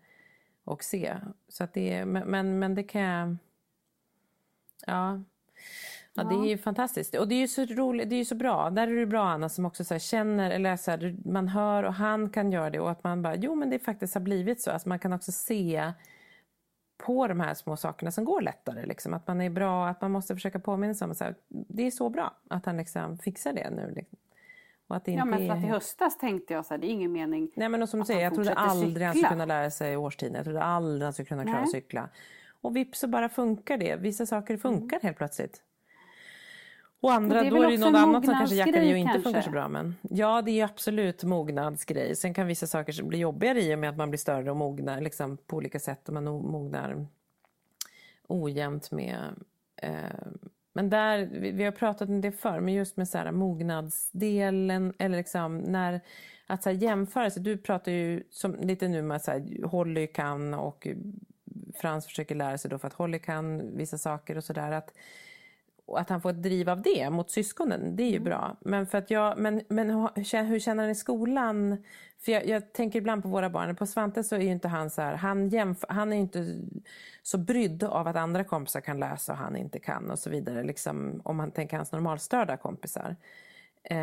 [0.65, 1.15] och se.
[1.47, 3.37] Så att det, men, men det kan jag...
[4.87, 5.21] Ja.
[6.17, 7.15] Ja, det är ju fantastiskt.
[7.15, 8.69] Och det är ju så roligt, det är så bra.
[8.69, 11.93] Där är det bra Anna som också så känner, eller så här, man hör och
[11.93, 14.71] han kan göra det och att man bara, jo men det faktiskt har blivit så.
[14.71, 15.93] Alltså man kan också se
[16.97, 18.85] på de här små sakerna som går lättare.
[18.85, 19.13] Liksom.
[19.13, 22.09] Att man är bra, att man måste försöka påminna sig om att det är så
[22.09, 23.93] bra att han liksom fixar det nu.
[23.95, 24.17] Liksom.
[24.87, 26.91] Och att det ja, men för att i höstas tänkte jag så här, det är
[26.91, 29.05] ingen mening Nej men som du säger, jag trodde aldrig cykla.
[29.05, 30.35] han skulle kunna lära sig årstiden.
[30.35, 32.09] Jag trodde aldrig han skulle kunna klara att cykla.
[32.61, 33.95] Och vips så bara funkar det.
[33.95, 35.05] Vissa saker funkar mm.
[35.05, 35.61] helt plötsligt.
[36.99, 39.23] Och andra, och då är det något annat som kanske jackar i och inte kanske.
[39.23, 39.67] funkar så bra.
[39.67, 42.15] Men ja, det är absolut mognadsgrej.
[42.15, 45.01] Sen kan vissa saker bli jobbigare i och med att man blir större och mognar
[45.01, 46.07] liksom, på olika sätt.
[46.07, 47.07] Och man mognar
[48.27, 49.19] ojämnt med
[49.75, 49.91] eh,
[50.75, 54.93] men där, vi, vi, har pratat om det förr, men just med så här, mognadsdelen
[54.97, 56.01] eller liksom när
[56.47, 59.29] att så här, jämföra Du pratar ju som, lite nu med att
[59.63, 60.87] Holly kan och
[61.75, 64.81] Frans försöker lära sig då för att Holly kan vissa saker och sådär.
[65.87, 68.23] Att, han får ett driv av det mot syskonen, det är ju mm.
[68.23, 68.57] bra.
[68.59, 71.83] Men, för att jag, men, men hur känner han i skolan?
[72.19, 73.75] För jag, jag, tänker ibland på våra barn.
[73.75, 76.61] På Svante så är ju inte han så här, han, jämf- han är inte
[77.23, 80.63] så brydd av att andra kompisar kan läsa och han inte kan och så vidare.
[80.63, 83.15] Liksom, om man tänker hans normalstörda kompisar.
[83.83, 83.97] Eh,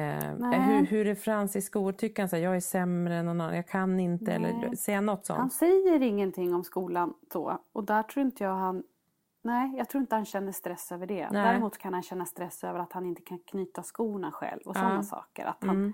[0.60, 1.94] hur, hur är Frans i skolan?
[1.96, 3.56] Tycker han att jag är sämre än någon annan?
[3.56, 4.38] Jag kan inte?
[4.38, 4.50] Nej.
[4.50, 5.38] Eller säger han något sånt?
[5.38, 7.58] Han säger ingenting om skolan så.
[7.72, 8.82] Och där tror inte jag han
[9.42, 11.30] Nej, jag tror inte han känner stress över det.
[11.30, 11.44] Nej.
[11.44, 14.94] Däremot kan han känna stress över att han inte kan knyta skorna själv och sådana
[14.94, 15.02] ja.
[15.02, 15.44] saker.
[15.44, 15.92] Att han, mm.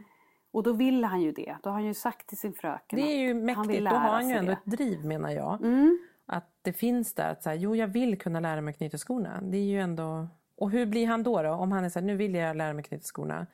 [0.51, 1.57] Och då vill han ju det.
[1.63, 3.85] Då har han ju sagt till sin fröken Det är ju mäktigt.
[3.85, 4.53] Då har han ju ändå det.
[4.53, 5.63] ett driv menar jag.
[5.63, 5.99] Mm.
[6.27, 9.41] Att det finns där att så jo jag vill kunna lära mig knyta skorna.
[9.43, 10.29] Det är ju ändå...
[10.57, 11.43] Och hur blir han då?
[11.43, 11.51] då?
[11.51, 13.47] Om han är så här, nu vill jag lära mig knyta skorna.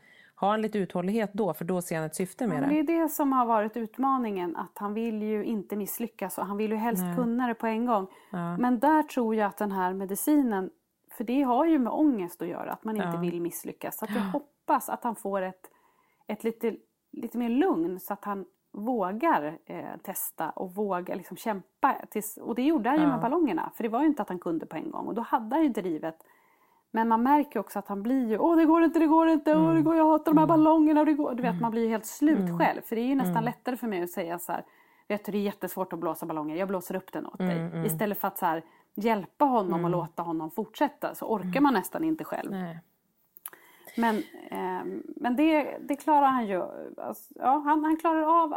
[0.45, 1.55] Har han lite uthållighet då?
[1.55, 2.69] För då ser han ett syfte med det.
[2.69, 4.57] Det är det som har varit utmaningen.
[4.57, 7.17] Att han vill ju inte misslyckas och han vill ju helst Nej.
[7.17, 8.07] kunna det på en gång.
[8.31, 8.57] Ja.
[8.57, 10.71] Men där tror jag att den här medicinen,
[11.17, 13.21] för det har ju med ångest att göra, att man inte ja.
[13.21, 13.99] vill misslyckas.
[13.99, 15.71] Så att jag hoppas att han får ett,
[16.27, 16.77] ett lite,
[17.13, 21.97] lite mer lugn så att han vågar eh, testa och vågar liksom kämpa.
[22.11, 23.11] Tills, och det gjorde han ju ja.
[23.11, 23.71] med ballongerna.
[23.75, 25.07] För det var ju inte att han kunde på en gång.
[25.07, 26.17] Och då hade han ju drivet
[26.95, 29.53] men man märker också att han blir ju, åh det går inte, det går inte,
[29.53, 29.65] mm.
[29.65, 30.49] åh det går, jag hatar de här mm.
[30.49, 31.01] ballongerna.
[31.01, 31.35] Och det går.
[31.35, 32.59] Du vet, man blir ju helt slut mm.
[32.59, 32.81] själv.
[32.83, 33.45] För det är ju nästan mm.
[33.45, 34.65] lättare för mig att säga så här,
[35.09, 37.59] vet du det är jättesvårt att blåsa ballonger, jag blåser upp den åt dig.
[37.59, 37.85] Mm, mm.
[37.85, 38.63] Istället för att så här,
[38.95, 42.51] hjälpa honom och låta honom fortsätta så orkar man nästan inte själv.
[42.51, 42.81] Nej.
[43.97, 44.17] Men,
[44.51, 44.85] eh,
[45.17, 46.63] men det, det klarar han ju.
[46.97, 48.53] Alltså, ja, han, han klarar av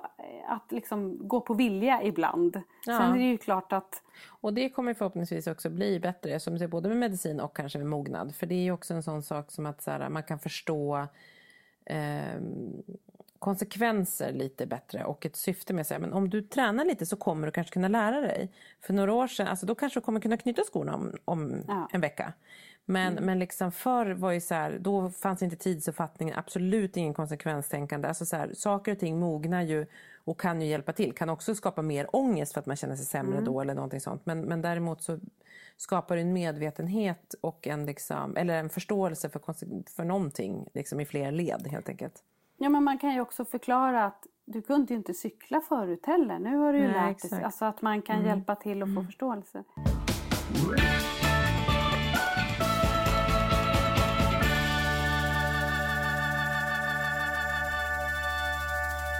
[0.48, 2.62] att liksom gå på vilja ibland.
[2.86, 2.98] Ja.
[2.98, 4.02] Sen är det ju klart att...
[4.28, 7.88] Och det kommer förhoppningsvis också bli bättre, som säger, både med medicin och kanske med
[7.88, 8.36] mognad.
[8.36, 11.08] För det är ju också en sån sak som att så här, man kan förstå
[11.86, 12.42] eh,
[13.40, 16.00] konsekvenser lite bättre och ett syfte med sig.
[16.00, 18.52] Men om du tränar lite så kommer du kanske kunna lära dig.
[18.82, 21.90] För några år sedan, alltså då kanske du kommer kunna knyta skorna om, om ja.
[21.94, 22.34] en vecka.
[22.90, 23.26] Men, mm.
[23.26, 28.08] men liksom förr var ju så här, då fanns inte tidsuppfattningen, absolut ingen konsekvenstänkande.
[28.08, 29.86] Alltså så här, saker och ting mognar ju
[30.24, 31.14] och kan ju hjälpa till.
[31.14, 33.46] Kan också skapa mer ångest för att man känner sig sämre mm.
[33.46, 34.26] då eller någonting sånt.
[34.26, 35.20] Men, men däremot så
[35.78, 39.40] skapar det en medvetenhet och en, liksom, eller en förståelse för,
[39.96, 42.24] för någonting liksom i fler led helt enkelt.
[42.58, 46.40] Ja men man kan ju också förklara att du kunde ju inte cykla förut heller.
[46.40, 47.44] Nu har du ju Nej, lärt dig.
[47.44, 48.28] Alltså att man kan mm.
[48.28, 49.06] hjälpa till och få mm.
[49.06, 49.64] förståelse.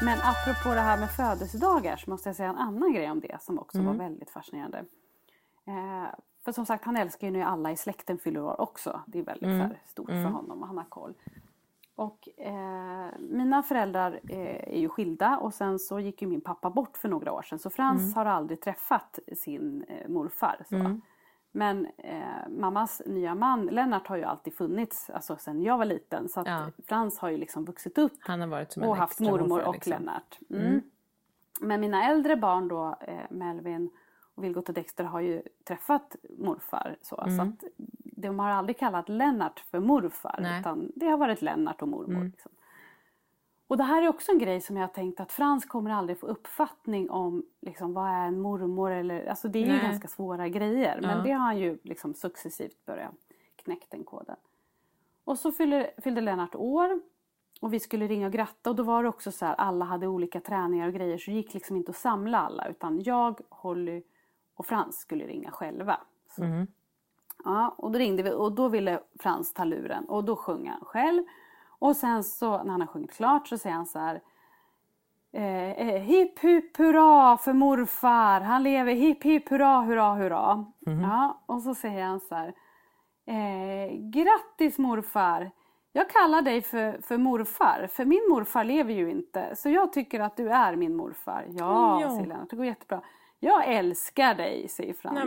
[0.02, 3.42] Men apropå det här med födelsedagar så måste jag säga en annan grej om det
[3.42, 3.88] som också mm.
[3.88, 4.86] var väldigt fascinerande.
[5.68, 6.08] Eh,
[6.46, 9.02] för som sagt han älskar ju när alla i släkten fyller år också.
[9.08, 9.60] Det är väldigt mm.
[9.60, 10.24] här, stort mm.
[10.24, 11.14] för honom och han har koll.
[11.96, 16.70] Och eh, mina föräldrar eh, är ju skilda och sen så gick ju min pappa
[16.70, 17.60] bort för några år sedan.
[17.60, 18.14] Så Frans mm.
[18.14, 20.66] har aldrig träffat sin eh, morfar.
[20.70, 20.76] Så.
[21.58, 26.30] Men eh, mammas nya man Lennart har ju alltid funnits, alltså sen jag var liten.
[26.30, 26.68] Så att ja.
[26.86, 29.92] Frans har ju liksom vuxit upp Han har varit som och haft mormor och liksom.
[29.92, 30.40] Lennart.
[30.50, 30.66] Mm.
[30.66, 30.82] Mm.
[31.62, 33.90] Men mina äldre barn då, eh, Melvin
[34.36, 36.98] och Vilgot och Dexter har ju träffat morfar.
[37.02, 37.40] Så, så mm.
[37.50, 37.64] att
[38.04, 40.60] de har aldrig kallat Lennart för morfar Nej.
[40.60, 42.16] utan det har varit Lennart och mormor.
[42.16, 42.26] Mm.
[42.26, 42.52] Liksom.
[43.68, 46.20] Och det här är också en grej som jag har tänkt att Frans kommer aldrig
[46.20, 49.76] få uppfattning om liksom, vad är en mormor eller, alltså det är Nej.
[49.76, 51.02] ju ganska svåra grejer.
[51.02, 51.24] Men ja.
[51.24, 53.14] det har han ju liksom successivt börjat
[53.56, 54.36] knäcka den koden.
[55.24, 57.02] Och så fyllde, fyllde Lennart år
[57.62, 60.08] och vi skulle ringa och gratta och då var det också så här, alla hade
[60.08, 64.04] olika träningar och grejer så det gick liksom inte att samla alla utan jag, Holly
[64.56, 66.02] och Frans skulle ringa själva.
[66.38, 66.68] Mm.
[67.44, 70.86] Ja, och då ringde vi och då ville Frans ta luren och då sjöng han
[70.86, 71.24] själv.
[71.80, 74.22] Och sen så när han har sjungit klart så säger han så här
[75.34, 80.66] eh, eh, Hipp hipp hurra för morfar, han lever hipp hipp hurra hurra hurra.
[80.88, 81.02] Mm.
[81.02, 82.54] Ja, och så säger han så här
[83.26, 85.52] eh, Grattis morfar!
[85.92, 89.56] Jag kallar dig för, för morfar, för min morfar lever ju inte.
[89.56, 91.46] Så jag tycker att du är min morfar.
[91.50, 92.10] Ja, ja.
[92.10, 93.02] säger Lennart, det går jättebra.
[93.40, 95.16] Jag älskar dig, säger Frans.
[95.16, 95.26] Nej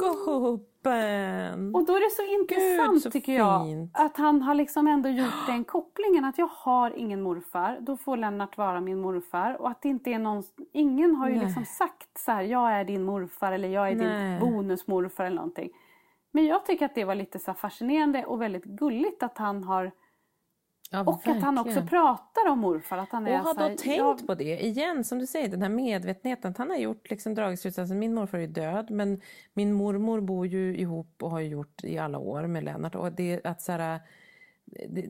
[0.00, 1.74] gubben!
[1.74, 3.90] Och då är det så intressant så tycker jag fint.
[3.94, 8.16] att han har liksom ändå gjort den kopplingen att jag har ingen morfar, då får
[8.16, 10.42] Lennart vara min morfar och att det inte är någon,
[10.72, 11.44] ingen har ju Nej.
[11.44, 14.30] liksom sagt så här, jag är din morfar eller jag är Nej.
[14.30, 15.70] din bonusmorfar eller någonting.
[16.32, 19.92] Men jag tycker att det var lite så fascinerande och väldigt gulligt att han har
[20.92, 21.88] Ja, och att han också verkligen.
[21.88, 22.98] pratar om morfar.
[22.98, 25.26] Att han Och är har så här, då tänkt jag- på det igen, som du
[25.26, 26.50] säger, den här medvetenheten.
[26.50, 29.20] Att han har gjort, liksom, dragit slutsatsen, min morfar är ju död men
[29.54, 32.94] min mormor bor ju ihop och har ju gjort i alla år med Lennart.
[32.94, 34.00] Och det, att, så här,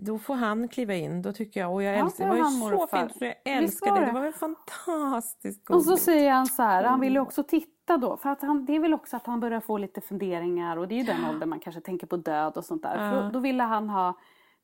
[0.01, 1.73] då får han kliva in, då tycker jag.
[1.75, 3.01] Och jag Ja, älskar, då det var ju han så morfar.
[3.01, 4.07] fint, så jag älskar det.
[4.07, 4.13] det?
[4.13, 8.17] Var väl fantastiskt Och så säger han så här, han vill ju också titta då.
[8.17, 10.95] För att han, det är väl också att han börjar få lite funderingar och det
[10.95, 12.97] är ju den åldern man kanske tänker på död och sånt där.
[13.13, 14.19] För då, då ville han ha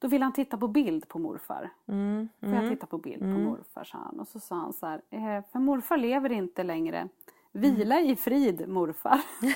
[0.06, 1.70] då ville han titta på bild på morfar.
[1.88, 4.20] Mm, Får jag titta på bild på morfar, sa han.
[4.20, 7.08] Och så sa han så här, eh, för morfar lever inte längre.
[7.52, 9.20] Vila i frid morfar.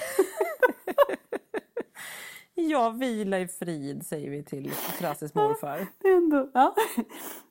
[2.54, 5.86] Ja, vila i frid säger vi till Frasses morfar.
[5.98, 6.74] det är ändå, ja.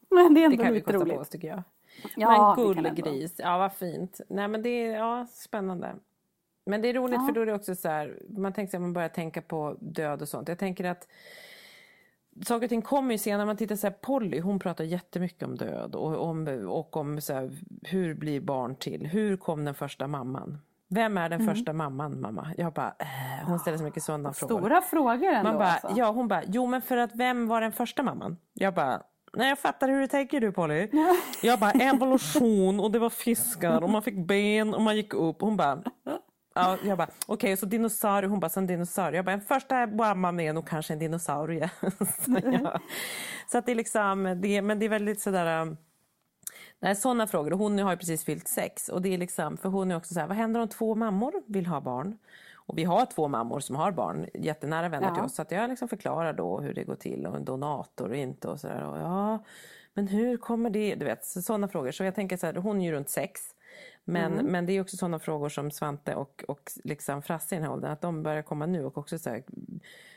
[0.09, 1.15] Men det är Det ändå kan vi lite kosta roligt.
[1.15, 1.63] på oss tycker jag.
[2.15, 4.21] Ja, men det kan gullegris, ja vad fint.
[4.29, 5.95] Nej men det är ja, spännande.
[6.65, 7.25] Men det är roligt Ja.
[7.27, 9.77] för då är det också så här, man tänker sig att man börjar tänka på
[9.79, 10.47] död och sånt.
[10.47, 11.07] Jag tänker att
[12.45, 13.45] saker och ting kommer ju senare.
[13.45, 17.33] Man tittar så här, Polly, hon pratar jättemycket om död och om, och om så
[17.33, 17.51] här,
[17.83, 19.05] hur blir barn till?
[19.05, 20.57] Hur kom den första mamman?
[20.91, 22.53] Vem är den första mamman mamma?
[22.57, 24.59] Jag bara, äh, hon ställer så mycket sådana frågor.
[24.59, 25.93] Stora frågor ändå Man bara, alltså.
[25.95, 28.37] ja hon bara, jo men för att vem var den första mamman?
[28.53, 29.01] Jag bara,
[29.33, 30.89] nej jag fattar hur du tänker du Polly.
[31.43, 35.41] Jag bara, evolution och det var fiskar och man fick ben och man gick upp.
[35.41, 35.83] Hon bara,
[36.61, 39.17] ja, jag bara, okej så dinosaurie, hon bara, sen dinosaurie.
[39.17, 41.69] Jag bara, en första mamman är nog kanske en dinosaurie.
[42.25, 42.79] så, ja.
[43.51, 45.77] så att det är liksom, det, men det är väldigt sådär, um,
[46.81, 47.53] Nej, sådana frågor.
[47.53, 48.89] Och Hon har ju precis fyllt sex.
[48.89, 51.33] Och det är liksom, för hon är också så här, vad händer om två mammor
[51.47, 52.17] vill ha barn?
[52.55, 55.15] Och vi har två mammor som har barn, jättenära vänner Ja.
[55.15, 55.35] till oss.
[55.35, 58.47] Så att jag liksom förklarar då hur det går till och en donator och inte
[58.47, 58.81] och sådär.
[58.81, 59.43] Ja,
[59.93, 60.95] men hur kommer det?
[60.95, 61.91] Du vet, sådana frågor.
[61.91, 63.41] Så jag tänker så här, hon är ju runt sex.
[64.11, 67.65] Men, men det är också sådana frågor som Svante och, och liksom Frasse i den
[67.67, 69.43] här åldern, att de börjar komma nu och också så här,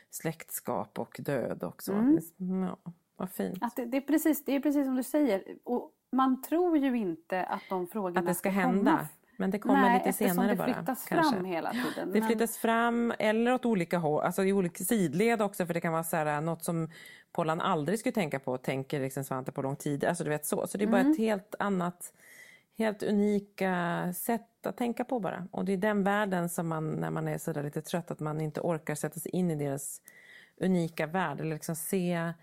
[0.09, 2.19] släktskap och död och så.
[2.37, 3.57] Ja, vad fint.
[3.61, 5.43] Att det, det, är precis, det är precis som du säger.
[5.63, 8.61] Och man tror ju inte att de frågorna Att det ska komma.
[8.61, 9.07] hända.
[9.37, 10.73] Men det kommer Nej, lite senare det bara.
[10.73, 11.35] flyttas kanske.
[11.35, 12.11] fram hela tiden.
[12.11, 15.81] Det Men- flyttas fram eller åt olika håll, alltså i olika sidled också för det
[15.81, 16.89] kan vara så här, något som
[17.31, 20.05] Pollan aldrig skulle tänka på tänker liksom Svante på lång tid.
[20.05, 20.67] Alltså du vet så.
[20.67, 21.11] Så det är bara Mm.
[21.11, 22.13] ett helt annat,
[22.77, 25.47] helt unika sätt att tänka på bara.
[25.51, 28.41] Och det är den världen som man när man är sådär lite trött att man
[28.41, 30.01] inte orkar sätta sig in i deras
[30.57, 32.33] unika värld eller liksom se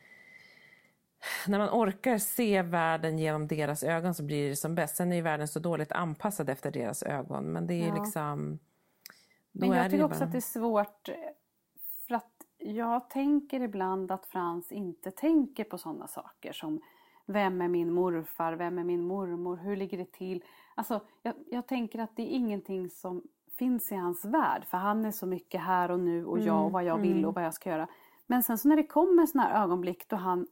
[1.48, 4.96] när man orkar se världen genom deras ögon så blir det som bäst.
[4.96, 7.44] Sen är ju världen så dåligt anpassad efter deras ögon.
[7.44, 8.02] Men det är Ja.
[8.04, 8.58] liksom...
[9.52, 11.08] Då Men jag tycker också bara- att det är svårt.
[12.08, 16.80] För att jag tänker ibland att Frans inte tänker på sådana saker som
[17.30, 20.44] vem är min morfar, vem är min mormor, hur ligger det till?
[20.74, 23.22] Alltså, jag, jag tänker att det är ingenting som
[23.58, 24.64] finns i hans värld.
[24.64, 27.26] För han är så mycket här och nu och jag Mm, och vad jag vill
[27.26, 27.88] och vad jag ska göra.
[28.26, 30.46] Men sen så när det kommer sådana här ögonblick då han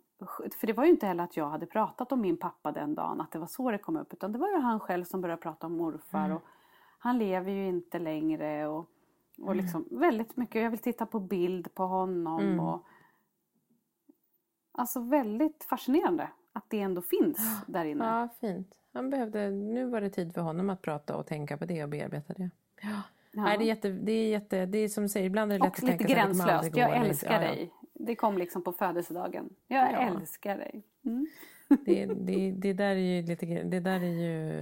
[0.60, 3.20] för det var ju inte heller att jag hade pratat om min pappa den dagen,
[3.20, 4.12] att det var så det kom upp.
[4.12, 6.24] Utan det var ju han själv som började prata om morfar.
[6.24, 6.36] Mm.
[6.36, 6.42] Och
[6.98, 8.66] han lever ju inte längre.
[8.68, 8.86] Och,
[9.38, 9.56] och Mm.
[9.56, 10.62] liksom väldigt mycket.
[10.62, 12.40] Jag vill titta på bild på honom.
[12.40, 12.60] Mm.
[12.60, 12.86] Och,
[14.72, 16.28] alltså väldigt fascinerande
[16.58, 18.04] att det ändå finns där inne.
[18.04, 18.74] Ja, fint.
[18.92, 21.88] Han behövde, nu var det tid för honom att prata och tänka på det och
[21.88, 22.50] bearbeta det.
[22.82, 23.02] Ja.
[23.32, 23.42] Ja.
[23.42, 25.64] Nej, det, är jätte, det, är jätte, det är som du säger, ibland är det
[25.64, 26.76] lätt och att lite tänka det kommer gränslöst.
[26.76, 27.54] Jag eller- älskar ja, ja.
[27.54, 27.70] dig.
[27.94, 29.48] Det kom liksom på födelsedagen.
[29.66, 29.98] Jag Ja.
[29.98, 30.82] älskar dig.
[31.04, 31.26] Mm.
[31.84, 34.52] Det, det, det där är ju lite Det där är ju...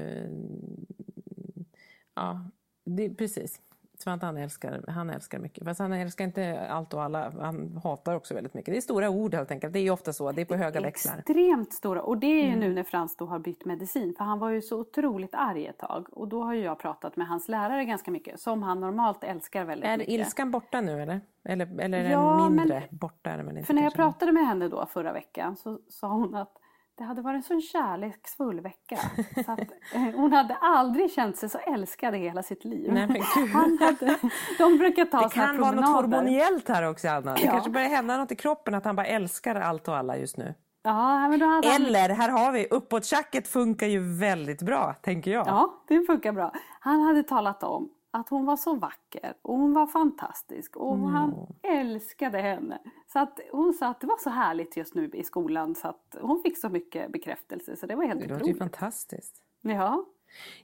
[2.14, 2.50] Ja,
[2.84, 3.60] det, precis.
[3.98, 5.64] Svante han älskar, han älskar mycket.
[5.64, 7.32] Fast han älskar inte allt och alla.
[7.40, 8.72] Han hatar också väldigt mycket.
[8.74, 9.72] Det är stora ord helt enkelt.
[9.72, 10.32] Det är ju ofta så.
[10.32, 11.18] Det är på höga växlar.
[11.18, 12.02] Extremt stora.
[12.02, 12.60] Och det är ju Mm.
[12.60, 14.14] nu när Frans då har bytt medicin.
[14.18, 16.06] För han var ju så otroligt arg ett tag.
[16.12, 18.40] Och då har ju jag pratat med hans lärare ganska mycket.
[18.40, 20.12] Som han normalt älskar väldigt Är mycket.
[20.12, 21.20] ilskan borta nu eller?
[21.44, 22.82] Eller, eller är Ja, den men- mindre?
[22.90, 25.78] Borta är den väl inte För när jag pratade med henne då förra veckan så
[25.88, 26.52] sa hon att
[26.98, 28.98] det hade varit en sån kärleksfull vecka.
[29.44, 29.60] Så att,
[29.94, 32.92] eh, hon hade aldrig känt sig så älskad i hela sitt liv.
[32.92, 33.50] Nej, men gud.
[33.52, 34.18] Han hade,
[34.58, 37.34] de brukar ta Det kan vara något hormoniellt här också Anna.
[37.34, 37.50] Det Ja.
[37.50, 40.54] kanske börjar hända något i kroppen att han bara älskar allt och alla just nu.
[40.82, 41.62] Ja, hade han...
[41.64, 45.46] Eller, här har vi, uppåttjacket funkar ju väldigt bra, tänker jag.
[45.46, 46.52] Ja, det funkar bra.
[46.80, 51.46] Han hade talat om att hon var så vacker och hon var fantastisk och han
[51.62, 52.78] älskade henne.
[53.12, 56.16] Så att hon sa att det var så härligt just nu i skolan så att
[56.20, 58.58] hon fick så mycket bekräftelse så det var helt Det låter ju otroligt.
[58.58, 59.42] fantastiskt.
[59.60, 60.04] Ja.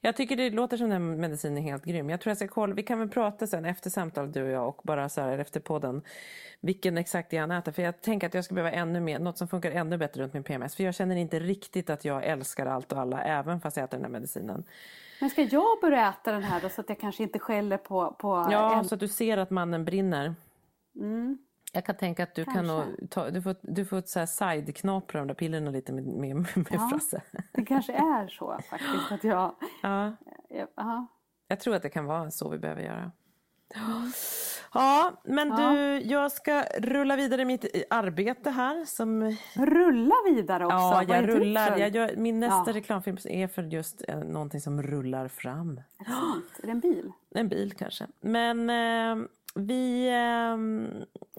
[0.00, 2.10] Jag tycker det låter som den medicinen är helt grym.
[2.10, 4.68] Jag tror jag ska kolla, vi kan väl prata sen efter samtalet du och jag
[4.68, 6.02] och bara så här efter podden
[6.60, 7.72] vilken exakt jag äter.
[7.72, 10.32] För jag tänker att jag ska behöva ännu mer, något som funkar ännu bättre runt
[10.32, 10.76] min PMS.
[10.76, 13.96] För jag känner inte riktigt att jag älskar allt och alla även fast jag äter
[13.98, 14.64] den här medicinen.
[15.20, 18.16] Men ska jag börja äta den här då så att jag kanske inte skäller på...
[18.18, 18.84] på Ja, en...
[18.84, 20.34] så att du ser att mannen brinner.
[20.96, 21.38] Mm.
[21.74, 22.58] Jag kan tänka att du Kanske.
[22.58, 26.04] kan nog ta, du får, du får så här side-knapra de där pillerna lite med,
[26.06, 26.88] med, med Ja.
[26.92, 27.22] Frasse.
[27.52, 29.54] Det kanske är så faktiskt att jag...
[29.82, 30.12] Ja,
[30.48, 31.06] jag ja.
[31.48, 33.10] jag tror att det kan vara så vi behöver göra.
[34.74, 38.84] Ja, men du, jag ska rulla vidare mitt arbete här.
[38.84, 40.76] Som, Rulla vidare också.
[40.76, 41.76] ja, jag rullar.
[41.78, 42.72] Jag gör, min nästa Ja.
[42.76, 45.80] reklamfilm är för just eh, någonting som rullar fram.
[45.98, 46.44] Är det sant?
[46.62, 47.12] Är det en bil?
[47.34, 48.06] En bil kanske.
[48.20, 50.08] Men eh, vi...
[50.12, 50.88] ehm,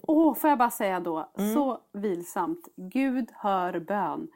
[0.06, 1.54] Åh, får jag bara säga då, Mm.
[1.54, 2.68] så vilsamt.
[2.76, 4.28] Gud hör bön.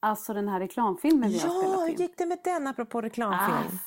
[0.00, 1.96] Alltså den här reklamfilmen vi har ja, spelat hur in.
[1.96, 3.78] gick det med den apropå reklamfilm?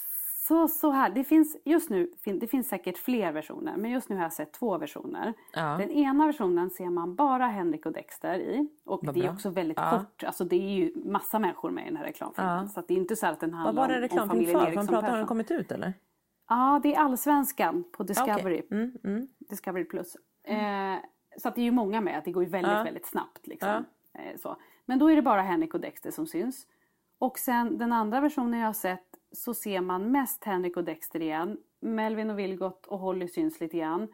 [0.47, 4.15] Så, så här, det finns just nu, det finns säkert fler versioner, men just nu
[4.15, 5.33] har jag sett två versioner.
[5.53, 5.61] Ja.
[5.77, 8.67] Den ena versionen ser man bara Henrik och Dexter i.
[8.85, 9.31] Och Vad det är bra.
[9.33, 9.89] också väldigt Ja.
[9.99, 12.57] kort, alltså det är ju massa människor med i den här reklamfilmen.
[12.61, 12.67] Ja.
[12.67, 14.29] Så att det är inte så att den Vad handlar var det om, om reklamfilm
[14.29, 14.67] familjen för?
[14.67, 15.93] Eriksson Man pratar, har den kommit ut eller?
[16.47, 18.61] Ja, det är Allsvenskan på Discovery.
[18.65, 18.67] Okej.
[18.71, 19.27] Mm, mm.
[19.39, 20.15] Discovery Plus.
[20.43, 20.95] Eh,
[21.37, 22.83] så att det är ju många med, att det går ju väldigt, Ja.
[22.83, 23.47] väldigt snabbt.
[23.47, 23.85] Liksom.
[24.13, 24.57] Eh, så.
[24.85, 26.67] Men då är det bara Henrik och Dexter som syns.
[27.19, 31.21] Och sen den andra versionen jag har sett så ser man mest Henrik och Dexter
[31.21, 31.57] igen.
[31.79, 34.07] Melvin och Vilgot och Holly syns lite grann.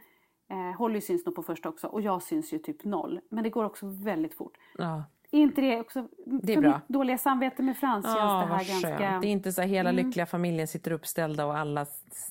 [0.50, 3.22] Eh, Holly syns nog på första också och jag syns ju typ noll.
[3.30, 4.58] Men det går också väldigt fort.
[4.78, 5.04] Ja.
[5.34, 6.82] Inte det också Det är bra.
[6.88, 8.98] dåliga samvete med Frans känns Ja, det här ganska...
[8.98, 9.22] skönt.
[9.22, 11.86] Det är inte så här hela lyckliga familjen sitter uppställda och alla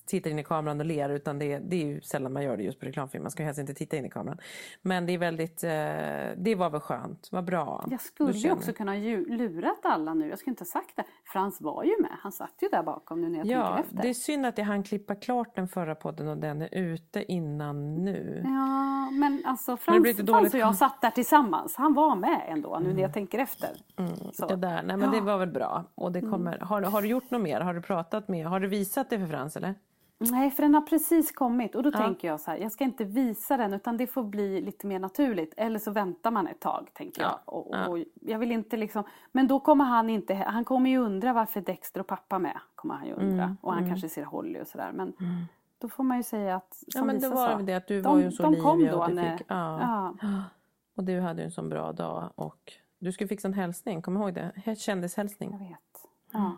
[0.07, 2.63] tittar in i kameran och ler utan det, det är ju sällan man gör det
[2.63, 3.25] just på reklamfilm.
[3.25, 4.39] Man ska ju helst inte titta in i kameran.
[4.83, 5.71] Men det är väldigt, eh,
[6.37, 7.85] det var väl skönt, vad bra.
[7.91, 10.29] Jag skulle ju också kunna ju, lurat alla nu.
[10.29, 11.05] Jag skulle inte ha sagt det.
[11.33, 12.11] Frans var ju med.
[12.23, 14.03] Han satt ju där bakom nu när jag Ja, tänker efter.
[14.03, 17.33] det är synd att jag hann klippa klart den förra podden och den är ute
[17.33, 18.41] innan nu.
[18.45, 21.77] Ja, men alltså Frans, lite Frans och jag satt där tillsammans.
[21.77, 23.71] Han var med ändå nu när jag tänker efter.
[24.33, 24.47] Så.
[24.47, 24.83] Det, där.
[24.83, 25.85] Nej, men det var väl bra.
[25.95, 27.61] Och det kommer, har, har du gjort något mer?
[27.61, 28.47] Har du pratat med?
[28.47, 29.75] Har du visat det för Frans eller?
[30.23, 33.05] Nej, för den har precis kommit och då tänker jag så här, jag ska inte
[33.05, 35.55] visa den utan det får bli lite mer naturligt.
[35.57, 37.31] Eller så väntar man ett tag, tänker jag.
[37.31, 37.89] Ja, Och, ja.
[37.89, 41.61] och jag vill inte liksom, men då kommer han inte, han kommer ju undra varför
[41.61, 42.61] Dexter och pappa är med.
[42.75, 43.45] Kommer han ju undra.
[43.45, 44.91] Mm, och han kanske ser Holly och sådär.
[44.95, 45.13] Men
[45.79, 47.87] då får man ju säga att, som Ja, men det Lisa var sa, det att
[47.87, 50.15] du de, var ju så de kom då och du när, fick, ja.
[50.23, 50.45] ja.
[50.95, 54.35] Och du hade en sån bra dag och du skulle fixa en hälsning, kom ihåg
[54.35, 54.53] det?
[54.65, 55.59] Jag Kändishälsning.
[55.59, 56.07] vet.
[56.33, 56.57] Ja,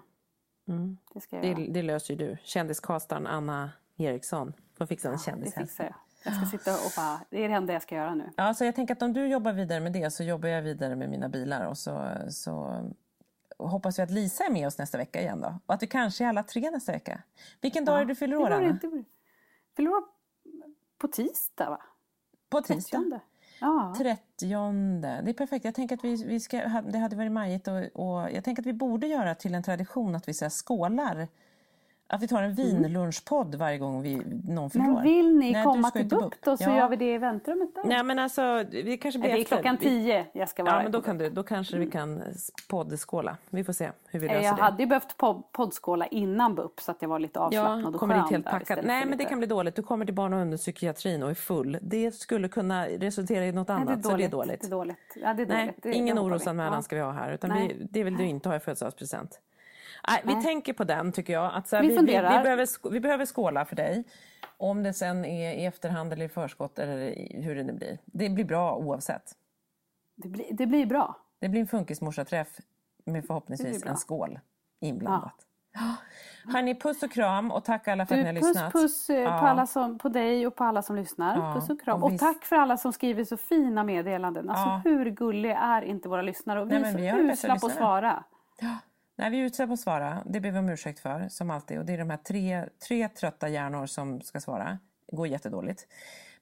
[0.68, 0.97] Mm.
[1.14, 2.36] det ska jag Det, det löser ju du.
[2.45, 5.66] Kändiskastaren Anna Eriksson får fixa en Det kändishälsning.
[5.66, 5.95] fixar jag.
[6.24, 8.30] Jag ska sitta och bara, det är det enda jag ska göra nu.
[8.36, 10.97] Ja, så jag tänker att om du jobbar vidare med det så jobbar jag vidare
[10.97, 12.84] med mina bilar och så, så
[13.59, 15.59] hoppas vi att Lisa är med oss nästa vecka igen då.
[15.66, 17.22] Och att vi kanske är alla tre nästa vecka.
[17.61, 18.66] Vilken dag är det du fyller Det år, Anna?
[18.68, 19.05] inte...
[19.76, 20.03] Fyller år
[20.99, 21.82] på tisdag va?
[22.49, 22.99] På tisdag?
[22.99, 23.20] 30.
[23.62, 23.94] Ja.
[23.98, 24.20] 30.
[25.22, 25.64] Det är perfekt.
[25.64, 28.66] Jag tänker att vi, vi ska, det hade varit majigt och, och jag tänker att
[28.66, 31.28] vi borde göra till en tradition att vi så här skålar.
[32.12, 34.94] Att vi tar en vinlunchpodd varje gång vi, någon fyller år.
[34.94, 36.76] Men vill ni Nej, komma till BUP då så Ja.
[36.76, 37.84] gör vi det i väntrummet där?
[37.84, 39.56] Nej men alltså, det kanske blir Nej, det är efter.
[39.56, 42.22] klockan Vi- tio jag ska vara Ja men då, kan du, då kanske vi kan
[42.68, 43.36] poddskåla.
[43.50, 44.62] Vi får se hur vi Nej, löser Jag det.
[44.62, 47.94] hade ju behövt pod- poddskåla innan BUP så att jag var lite avslappnad Ja, och
[47.94, 48.78] kommer skön helt packad.
[48.84, 49.74] Nej men det kan bli dåligt.
[49.76, 51.78] Du kommer till barn och ungdomspsykiatrin och är full.
[51.82, 54.04] Det skulle kunna resultera i något Nej, annat.
[54.04, 54.60] Så det är dåligt.
[54.60, 54.98] Det är dåligt.
[55.22, 55.82] Ja, det är Nej, dåligt.
[55.82, 56.28] Det, ingen det vi.
[56.28, 56.82] orosanmälan Ja.
[56.82, 57.32] ska vi ha här.
[57.32, 57.76] Utan Nej.
[57.78, 59.40] vi, det vill du inte ha i födelsedagspresent.
[60.09, 60.42] Nej, vi Nej.
[60.42, 61.55] tänker på den tycker jag.
[61.55, 64.05] Att så här, Vi vi, vi, vi, behöver, vi behöver skåla för dig.
[64.57, 67.98] Om det sen är i efterhand eller i förskott eller i- hur det nu blir.
[68.05, 69.32] Det blir bra oavsett.
[70.16, 71.16] Det, blir, det blir bra.
[71.40, 72.48] Det blir en funkismorsaträff
[73.05, 74.38] med förhoppningsvis en skål
[74.80, 75.34] inblandat.
[76.53, 78.72] Hörni, puss och kram och tack alla för att ni Du, har puss lyssnat.
[78.72, 79.38] puss eh, Ja.
[79.40, 81.36] på, alla som, på dig och på alla som lyssnar.
[81.36, 82.03] Ja, Puss och kram.
[82.03, 84.50] och Och, tack för alla som skriver så fina meddelanden.
[84.50, 84.80] Alltså Ja.
[84.84, 86.61] hur gulliga är inte våra lyssnare?
[86.61, 88.24] Och vi Nej, är så vi usla på att svara.
[89.16, 90.22] Nej, vi är utsatta på att svara.
[90.26, 91.78] Det ber vi om ursäkt för, som alltid.
[91.78, 94.78] Och det är de här tre, tre trötta hjärnor som ska svara.
[95.10, 95.86] Det går jättedåligt.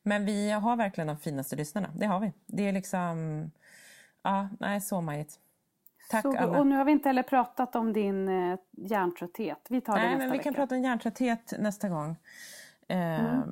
[0.03, 1.89] Men vi har verkligen de finaste lyssnarna.
[1.95, 2.33] Det har vi.
[2.47, 3.51] Det är liksom...
[4.23, 5.39] Ja, nej, så majigt.
[6.11, 6.59] Tack Så, alla.
[6.61, 9.67] och nu har vi inte heller pratat om din eh, hjärntrötthet.
[9.69, 10.43] Vi tar det Nej, nästa men vi vecka.
[10.45, 12.17] kan prata om hjärntrötthet nästa gång.
[12.89, 13.43] Ehm,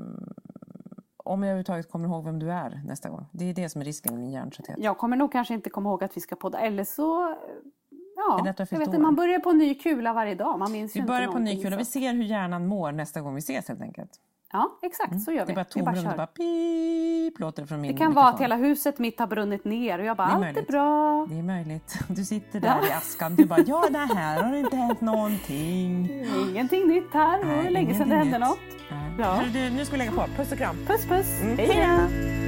[1.17, 3.27] Om jag överhuvudtaget kommer ihåg vem du är nästa gång.
[3.33, 4.77] Det är det som är risken med min hjärntrötthet.
[4.79, 6.59] Jag kommer nog kanske inte komma ihåg att vi ska podda.
[6.59, 7.37] Eller så...
[8.19, 8.99] Ja, jag vet inte.
[8.99, 10.59] Man börjar på en ny kula varje dag.
[10.59, 11.71] Man minns Vi börjar på ny kula.
[11.71, 14.11] så- Vi ser hur hjärnan mår nästa gång vi ses helt enkelt.
[14.53, 15.47] Ja, exakt så gör vi.
[15.47, 18.41] Det är bara tomrum, det bara pip låter det från min Det kan vara att
[18.41, 21.27] hela huset mitt har brunnit ner och jag bara, är allt är bra.
[21.31, 21.99] Det är möjligt.
[22.09, 23.35] Du sitter där i askan.
[23.35, 26.11] Du bara, ja det här har inte hänt någonting.
[26.51, 27.39] Ingenting nytt här.
[27.45, 28.49] Det var länge sedan det hände nytt.
[28.49, 28.59] något.
[28.91, 29.13] Nej.
[29.19, 29.41] Ja.
[29.53, 30.25] Du, nu ska vi lägga på.
[30.37, 30.77] Puss och kram.
[30.87, 31.41] Puss puss.
[31.43, 32.48] Mm, hej då.